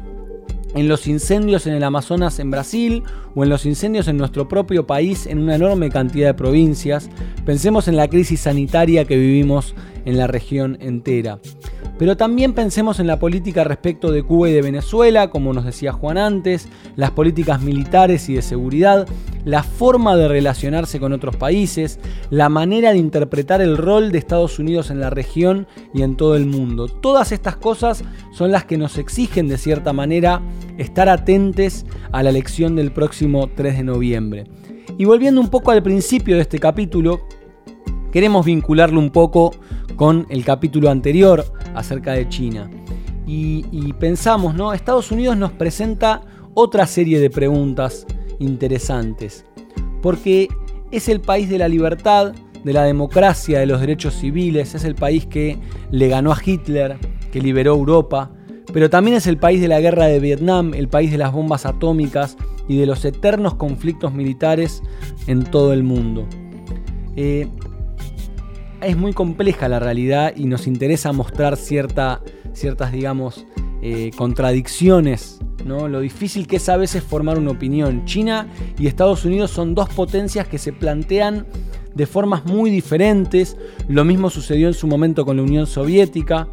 en 0.73 0.87
los 0.87 1.07
incendios 1.07 1.67
en 1.67 1.73
el 1.73 1.83
Amazonas 1.83 2.39
en 2.39 2.51
Brasil 2.51 3.03
o 3.35 3.43
en 3.43 3.49
los 3.49 3.65
incendios 3.65 4.07
en 4.07 4.17
nuestro 4.17 4.47
propio 4.47 4.87
país 4.87 5.25
en 5.25 5.39
una 5.39 5.55
enorme 5.55 5.89
cantidad 5.89 6.27
de 6.27 6.33
provincias. 6.33 7.09
Pensemos 7.45 7.87
en 7.87 7.97
la 7.97 8.07
crisis 8.07 8.41
sanitaria 8.41 9.05
que 9.05 9.17
vivimos 9.17 9.75
en 10.05 10.17
la 10.17 10.27
región 10.27 10.77
entera. 10.79 11.39
Pero 12.01 12.17
también 12.17 12.53
pensemos 12.53 12.99
en 12.99 13.05
la 13.05 13.19
política 13.19 13.63
respecto 13.63 14.11
de 14.11 14.23
Cuba 14.23 14.49
y 14.49 14.53
de 14.53 14.63
Venezuela, 14.63 15.29
como 15.29 15.53
nos 15.53 15.65
decía 15.65 15.91
Juan 15.91 16.17
antes, 16.17 16.67
las 16.95 17.11
políticas 17.11 17.61
militares 17.61 18.27
y 18.27 18.33
de 18.33 18.41
seguridad, 18.41 19.07
la 19.45 19.61
forma 19.61 20.15
de 20.15 20.27
relacionarse 20.27 20.99
con 20.99 21.13
otros 21.13 21.35
países, 21.35 21.99
la 22.31 22.49
manera 22.49 22.91
de 22.91 22.97
interpretar 22.97 23.61
el 23.61 23.77
rol 23.77 24.11
de 24.11 24.17
Estados 24.17 24.57
Unidos 24.57 24.89
en 24.89 24.99
la 24.99 25.11
región 25.11 25.67
y 25.93 26.01
en 26.01 26.17
todo 26.17 26.35
el 26.35 26.47
mundo. 26.47 26.87
Todas 26.87 27.31
estas 27.31 27.57
cosas 27.57 28.03
son 28.33 28.51
las 28.51 28.65
que 28.65 28.79
nos 28.79 28.97
exigen 28.97 29.47
de 29.47 29.59
cierta 29.59 29.93
manera 29.93 30.41
estar 30.79 31.07
atentes 31.07 31.85
a 32.11 32.23
la 32.23 32.31
elección 32.31 32.75
del 32.75 32.91
próximo 32.91 33.47
3 33.55 33.77
de 33.77 33.83
noviembre. 33.83 34.45
Y 34.97 35.05
volviendo 35.05 35.39
un 35.39 35.49
poco 35.49 35.69
al 35.69 35.83
principio 35.83 36.37
de 36.37 36.41
este 36.41 36.57
capítulo, 36.57 37.21
queremos 38.11 38.45
vincularlo 38.45 38.99
un 38.99 39.09
poco 39.09 39.51
con 39.95 40.25
el 40.29 40.43
capítulo 40.43 40.89
anterior 40.89 41.45
acerca 41.75 42.13
de 42.13 42.27
China. 42.29 42.69
Y, 43.27 43.93
pensamos, 43.93 44.55
¿no? 44.55 44.73
Estados 44.73 45.11
Unidos 45.11 45.37
nos 45.37 45.53
presenta 45.53 46.21
otra 46.53 46.85
serie 46.85 47.19
de 47.19 47.29
preguntas 47.29 48.05
interesantes. 48.39 49.45
Porque 50.01 50.49
es 50.91 51.07
el 51.07 51.21
país 51.21 51.47
de 51.47 51.57
la 51.57 51.69
libertad, 51.69 52.33
de 52.63 52.73
la 52.73 52.83
democracia, 52.83 53.59
de 53.59 53.67
los 53.67 53.79
derechos 53.79 54.15
civiles, 54.15 54.75
es 54.75 54.83
el 54.83 54.95
país 54.95 55.25
que 55.25 55.57
le 55.91 56.09
ganó 56.09 56.33
a 56.33 56.37
Hitler, 56.43 56.97
que 57.31 57.39
liberó 57.39 57.75
Europa, 57.75 58.31
pero 58.73 58.89
también 58.89 59.17
es 59.17 59.27
el 59.27 59.37
país 59.37 59.61
de 59.61 59.67
la 59.67 59.79
guerra 59.79 60.07
de 60.07 60.19
Vietnam, 60.19 60.73
el 60.73 60.87
país 60.87 61.11
de 61.11 61.17
las 61.17 61.31
bombas 61.31 61.65
atómicas 61.65 62.37
y 62.67 62.77
de 62.77 62.85
los 62.85 63.03
eternos 63.05 63.55
conflictos 63.55 64.13
militares 64.13 64.81
en 65.27 65.43
todo 65.43 65.73
el 65.73 65.83
mundo. 65.83 66.27
Eh, 67.15 67.47
es 68.81 68.97
muy 68.97 69.13
compleja 69.13 69.67
la 69.67 69.79
realidad 69.79 70.33
y 70.35 70.45
nos 70.45 70.67
interesa 70.67 71.11
mostrar 71.11 71.57
cierta, 71.57 72.21
ciertas, 72.53 72.91
digamos, 72.91 73.45
eh, 73.81 74.11
contradicciones, 74.15 75.39
¿no? 75.65 75.87
lo 75.87 75.99
difícil 76.01 76.47
que 76.47 76.57
es 76.57 76.69
a 76.69 76.77
veces 76.77 77.03
formar 77.03 77.37
una 77.37 77.51
opinión. 77.51 78.05
China 78.05 78.47
y 78.77 78.87
Estados 78.87 79.25
Unidos 79.25 79.51
son 79.51 79.75
dos 79.75 79.89
potencias 79.89 80.47
que 80.47 80.57
se 80.57 80.73
plantean 80.73 81.45
de 81.93 82.05
formas 82.05 82.45
muy 82.45 82.69
diferentes. 82.69 83.57
Lo 83.87 84.05
mismo 84.05 84.29
sucedió 84.29 84.67
en 84.67 84.73
su 84.73 84.87
momento 84.87 85.25
con 85.25 85.37
la 85.37 85.43
Unión 85.43 85.67
Soviética 85.67 86.47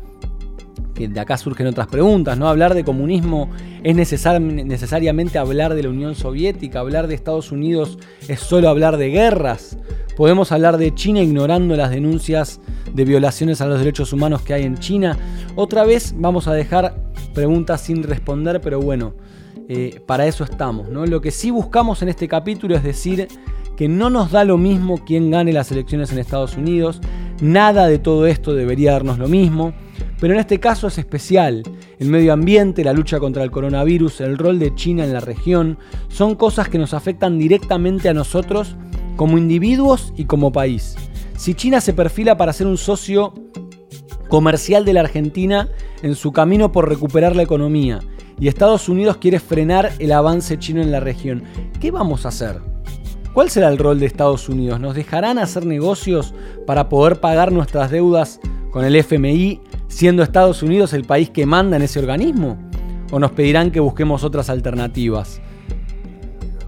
de 1.07 1.21
acá 1.21 1.37
surgen 1.39 1.69
otras 1.69 1.87
preguntas, 1.87 2.37
¿no? 2.37 2.49
Hablar 2.49 2.75
de 2.75 2.83
comunismo 2.83 3.51
es 3.85 3.95
necesariamente 3.95 5.39
hablar 5.39 5.75
de 5.75 5.85
la 5.85 5.91
Unión 5.91 6.17
Soviética, 6.17 6.81
hablar 6.81 7.07
de 7.07 7.15
Estados 7.15 7.53
Unidos 7.53 7.99
es 8.27 8.41
solo 8.41 8.69
hablar 8.69 8.97
de 8.97 9.11
guerras. 9.11 9.79
Podemos 10.17 10.51
hablar 10.51 10.79
de 10.79 10.93
China 10.95 11.21
ignorando 11.21 11.77
las 11.77 11.91
denuncias 11.91 12.61
de 12.93 13.05
violaciones 13.05 13.61
a 13.61 13.67
los 13.67 13.79
derechos 13.79 14.13
humanos 14.13 14.43
que 14.43 14.55
hay 14.55 14.65
en 14.65 14.79
China. 14.79 15.17
Otra 15.55 15.85
vez 15.85 16.15
vamos 16.17 16.49
a 16.49 16.55
dejar 16.55 16.97
preguntas 17.35 17.83
sin 17.83 18.03
responder, 18.03 18.61
pero 18.61 18.81
bueno, 18.81 19.15
eh, 19.69 20.01
para 20.07 20.27
eso 20.27 20.43
estamos. 20.43 20.89
¿no? 20.89 21.07
Lo 21.07 21.21
que 21.21 21.31
sí 21.31 21.53
buscamos 21.53 22.03
en 22.03 22.09
este 22.09 22.27
capítulo 22.27 22.75
es 22.75 22.83
decir 22.83 23.29
que 23.77 23.87
no 23.87 24.11
nos 24.11 24.33
da 24.33 24.43
lo 24.43 24.59
mismo 24.59 25.05
quién 25.05 25.31
gane 25.31 25.53
las 25.53 25.71
elecciones 25.71 26.11
en 26.11 26.19
Estados 26.19 26.57
Unidos. 26.57 27.01
Nada 27.41 27.87
de 27.87 28.01
todo 28.01 28.27
esto 28.27 28.55
debería 28.55 28.93
darnos 28.93 29.19
lo 29.19 29.29
mismo. 29.29 29.73
Pero 30.21 30.35
en 30.35 30.41
este 30.41 30.59
caso 30.59 30.89
es 30.89 30.99
especial. 30.99 31.63
El 31.99 32.09
medio 32.09 32.33
ambiente, 32.33 32.85
la 32.85 32.93
lucha 32.93 33.21
contra 33.21 33.45
el 33.45 33.51
coronavirus, 33.51 34.21
el 34.21 34.39
rol 34.39 34.59
de 34.59 34.75
China 34.75 35.05
en 35.05 35.13
la 35.13 35.21
región, 35.21 35.79
son 36.09 36.35
cosas 36.35 36.69
que 36.69 36.79
nos 36.79 36.95
afectan 36.95 37.39
directamente 37.39 38.09
a 38.09 38.15
nosotros 38.15 38.77
como 39.17 39.39
individuos 39.39 40.13
y 40.17 40.25
como 40.25 40.53
país. 40.53 40.97
Si 41.37 41.55
China 41.55 41.81
se 41.81 41.93
perfila 41.93 42.37
para 42.37 42.53
ser 42.53 42.67
un 42.67 42.79
socio 42.79 43.33
comercial 44.29 44.85
de 44.85 44.93
la 44.93 45.01
Argentina 45.01 45.69
en 46.03 46.15
su 46.15 46.33
camino 46.33 46.73
por 46.73 46.89
recuperar 46.89 47.35
la 47.37 47.43
economía, 47.43 48.01
y 48.41 48.49
Estados 48.49 48.89
Unidos 48.89 49.17
quiere 49.17 49.41
frenar 49.41 49.93
el 49.99 50.13
avance 50.13 50.59
chino 50.59 50.81
en 50.81 50.93
la 50.93 51.01
región. 51.01 51.43
¿Qué 51.81 51.91
vamos 51.91 52.25
a 52.25 52.29
hacer? 52.29 52.61
¿Cuál 53.33 53.51
será 53.51 53.69
el 53.69 53.79
rol 53.79 54.01
de 54.01 54.07
Estados 54.07 54.49
Unidos? 54.49 54.81
¿Nos 54.81 54.95
dejarán 54.95 55.39
hacer 55.39 55.67
negocios 55.67 56.35
para 56.67 56.89
poder 56.89 57.21
pagar 57.21 57.53
nuestras 57.53 57.91
deudas 57.91 58.41
con 58.71 58.85
el 58.85 58.97
FMI, 58.97 59.61
siendo 59.99 60.23
Estados 60.23 60.63
Unidos 60.63 60.93
el 60.93 61.03
país 61.03 61.29
que 61.29 61.45
manda 61.45 61.77
en 61.77 61.83
ese 61.83 61.99
organismo? 61.99 62.57
¿O 63.11 63.19
nos 63.19 63.33
pedirán 63.33 63.73
que 63.73 63.81
busquemos 63.81 64.23
otras 64.23 64.49
alternativas? 64.49 65.41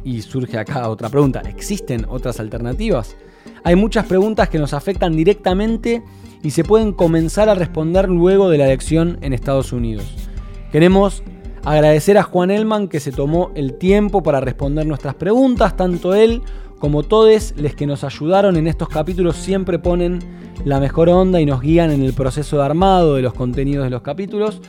Y 0.02 0.22
surge 0.22 0.58
acá 0.58 0.88
otra 0.88 1.08
pregunta, 1.08 1.40
¿existen 1.46 2.06
otras 2.08 2.40
alternativas? 2.40 3.14
Hay 3.62 3.76
muchas 3.76 4.06
preguntas 4.06 4.48
que 4.48 4.58
nos 4.58 4.74
afectan 4.74 5.14
directamente 5.14 6.02
y 6.42 6.50
se 6.50 6.64
pueden 6.64 6.92
comenzar 6.92 7.48
a 7.48 7.54
responder 7.54 8.08
luego 8.08 8.50
de 8.50 8.58
la 8.58 8.64
elección 8.64 9.16
en 9.20 9.32
Estados 9.32 9.72
Unidos. 9.72 10.28
Queremos 10.72 11.22
agradecer 11.64 12.18
a 12.18 12.24
Juan 12.24 12.50
Elman 12.50 12.88
que 12.88 12.98
se 12.98 13.12
tomó 13.12 13.52
el 13.54 13.74
tiempo 13.74 14.24
para 14.24 14.40
responder 14.40 14.86
nuestras 14.86 15.14
preguntas, 15.14 15.76
tanto 15.76 16.14
él 16.14 16.42
como 16.80 17.02
todos 17.02 17.54
los 17.56 17.74
que 17.74 17.86
nos 17.86 18.02
ayudaron 18.02 18.56
en 18.56 18.66
estos 18.66 18.88
capítulos 18.88 19.36
siempre 19.36 19.78
ponen 19.78 20.18
la 20.64 20.80
mejor 20.80 21.10
onda 21.10 21.40
y 21.40 21.46
nos 21.46 21.60
guían 21.60 21.92
en 21.92 22.02
el 22.02 22.14
proceso 22.14 22.56
de 22.56 22.64
armado 22.64 23.14
de 23.14 23.22
los 23.22 23.34
contenidos 23.34 23.84
de 23.84 23.90
los 23.90 24.00
capítulos. 24.02 24.60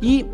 Y 0.00 0.26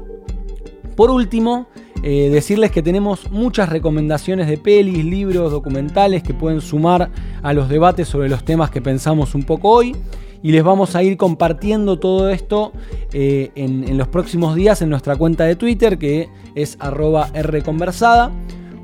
por 0.96 1.10
último, 1.10 1.68
eh, 2.02 2.30
decirles 2.30 2.72
que 2.72 2.82
tenemos 2.82 3.30
muchas 3.30 3.68
recomendaciones 3.68 4.48
de 4.48 4.58
pelis, 4.58 5.04
libros, 5.04 5.52
documentales 5.52 6.24
que 6.24 6.34
pueden 6.34 6.60
sumar 6.60 7.10
a 7.42 7.52
los 7.52 7.68
debates 7.68 8.08
sobre 8.08 8.28
los 8.28 8.44
temas 8.44 8.70
que 8.70 8.82
pensamos 8.82 9.34
un 9.36 9.44
poco 9.44 9.70
hoy. 9.70 9.94
Y 10.42 10.50
les 10.50 10.64
vamos 10.64 10.96
a 10.96 11.02
ir 11.04 11.16
compartiendo 11.16 11.98
todo 11.98 12.28
esto 12.28 12.72
eh, 13.12 13.52
en, 13.54 13.86
en, 13.86 13.98
los 13.98 14.08
próximos 14.08 14.56
días 14.56 14.82
en 14.82 14.88
nuestra 14.88 15.14
cuenta 15.14 15.44
de 15.44 15.54
Twitter 15.54 15.96
que 15.96 16.28
es 16.56 16.76
arroba 16.80 17.30
rconversada. 17.34 18.32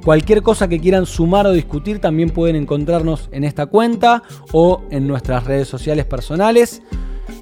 Cualquier 0.07 0.45
cosa 0.45 0.69
que 0.69 0.79
quieran 0.79 1.05
sumar 1.05 1.49
o 1.49 1.53
discutir 1.53 1.99
también 1.99 2.31
pueden 2.31 2.55
encontrarnos 2.55 3.29
en 3.33 3.43
esta 3.43 3.67
cuenta 3.67 4.23
o 4.53 4.85
en 4.93 5.09
nuestras 5.09 5.43
redes 5.43 5.67
sociales 5.67 6.05
personales. 6.05 6.81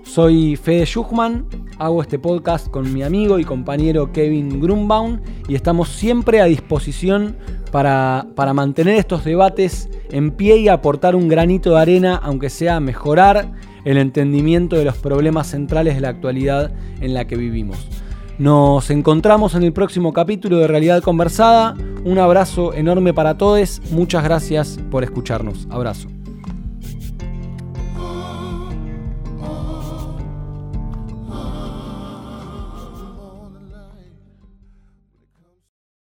Soy 0.03 0.57
Fede 0.57 0.87
Schuchman, 0.87 1.47
hago 1.79 2.01
este 2.01 2.19
podcast 2.19 2.69
con 2.69 2.91
mi 2.91 3.03
amigo 3.03 3.39
y 3.39 3.45
compañero 3.45 4.13
Kevin 4.13 4.63
Grunbaum 4.63 5.21
y 5.47 5.57
estamos 5.57 5.91
siempre 5.91 6.41
a 6.41 6.47
disposición 6.47 7.37
para, 7.71 8.29
para, 8.35 8.55
mantener 8.55 8.95
estos 8.95 9.25
debates 9.25 9.91
en 10.11 10.31
pie 10.31 10.57
y 10.57 10.69
aportar 10.69 11.17
un 11.17 11.29
granito 11.29 11.73
de 11.75 11.81
arena, 11.83 12.17
aunque 12.17 12.49
sea 12.49 12.81
mejorar 12.81 13.53
el 13.85 13.99
entendimiento 13.99 14.77
de 14.77 14.87
los 14.87 14.97
problemas 14.97 15.49
centrales 15.49 15.97
de 15.97 16.01
la 16.01 16.09
actualidad 16.09 16.73
en 17.03 17.13
la 17.13 17.27
que 17.27 17.37
vivimos. 17.37 18.04
Nos 18.39 18.91
encontramos 18.91 19.55
en 19.55 19.63
el 19.63 19.73
próximo 19.73 20.13
capítulo 20.13 20.59
de 20.59 20.67
Realidad 20.67 21.03
Conversada. 21.03 21.77
Un 22.05 22.19
abrazo 22.19 22.75
enorme 22.75 23.15
para 23.15 23.39
todos. 23.39 23.81
Muchas 23.93 24.25
gracias 24.25 24.79
por 24.91 25.05
escucharnos. 25.05 25.69
Abrazo. 25.71 26.09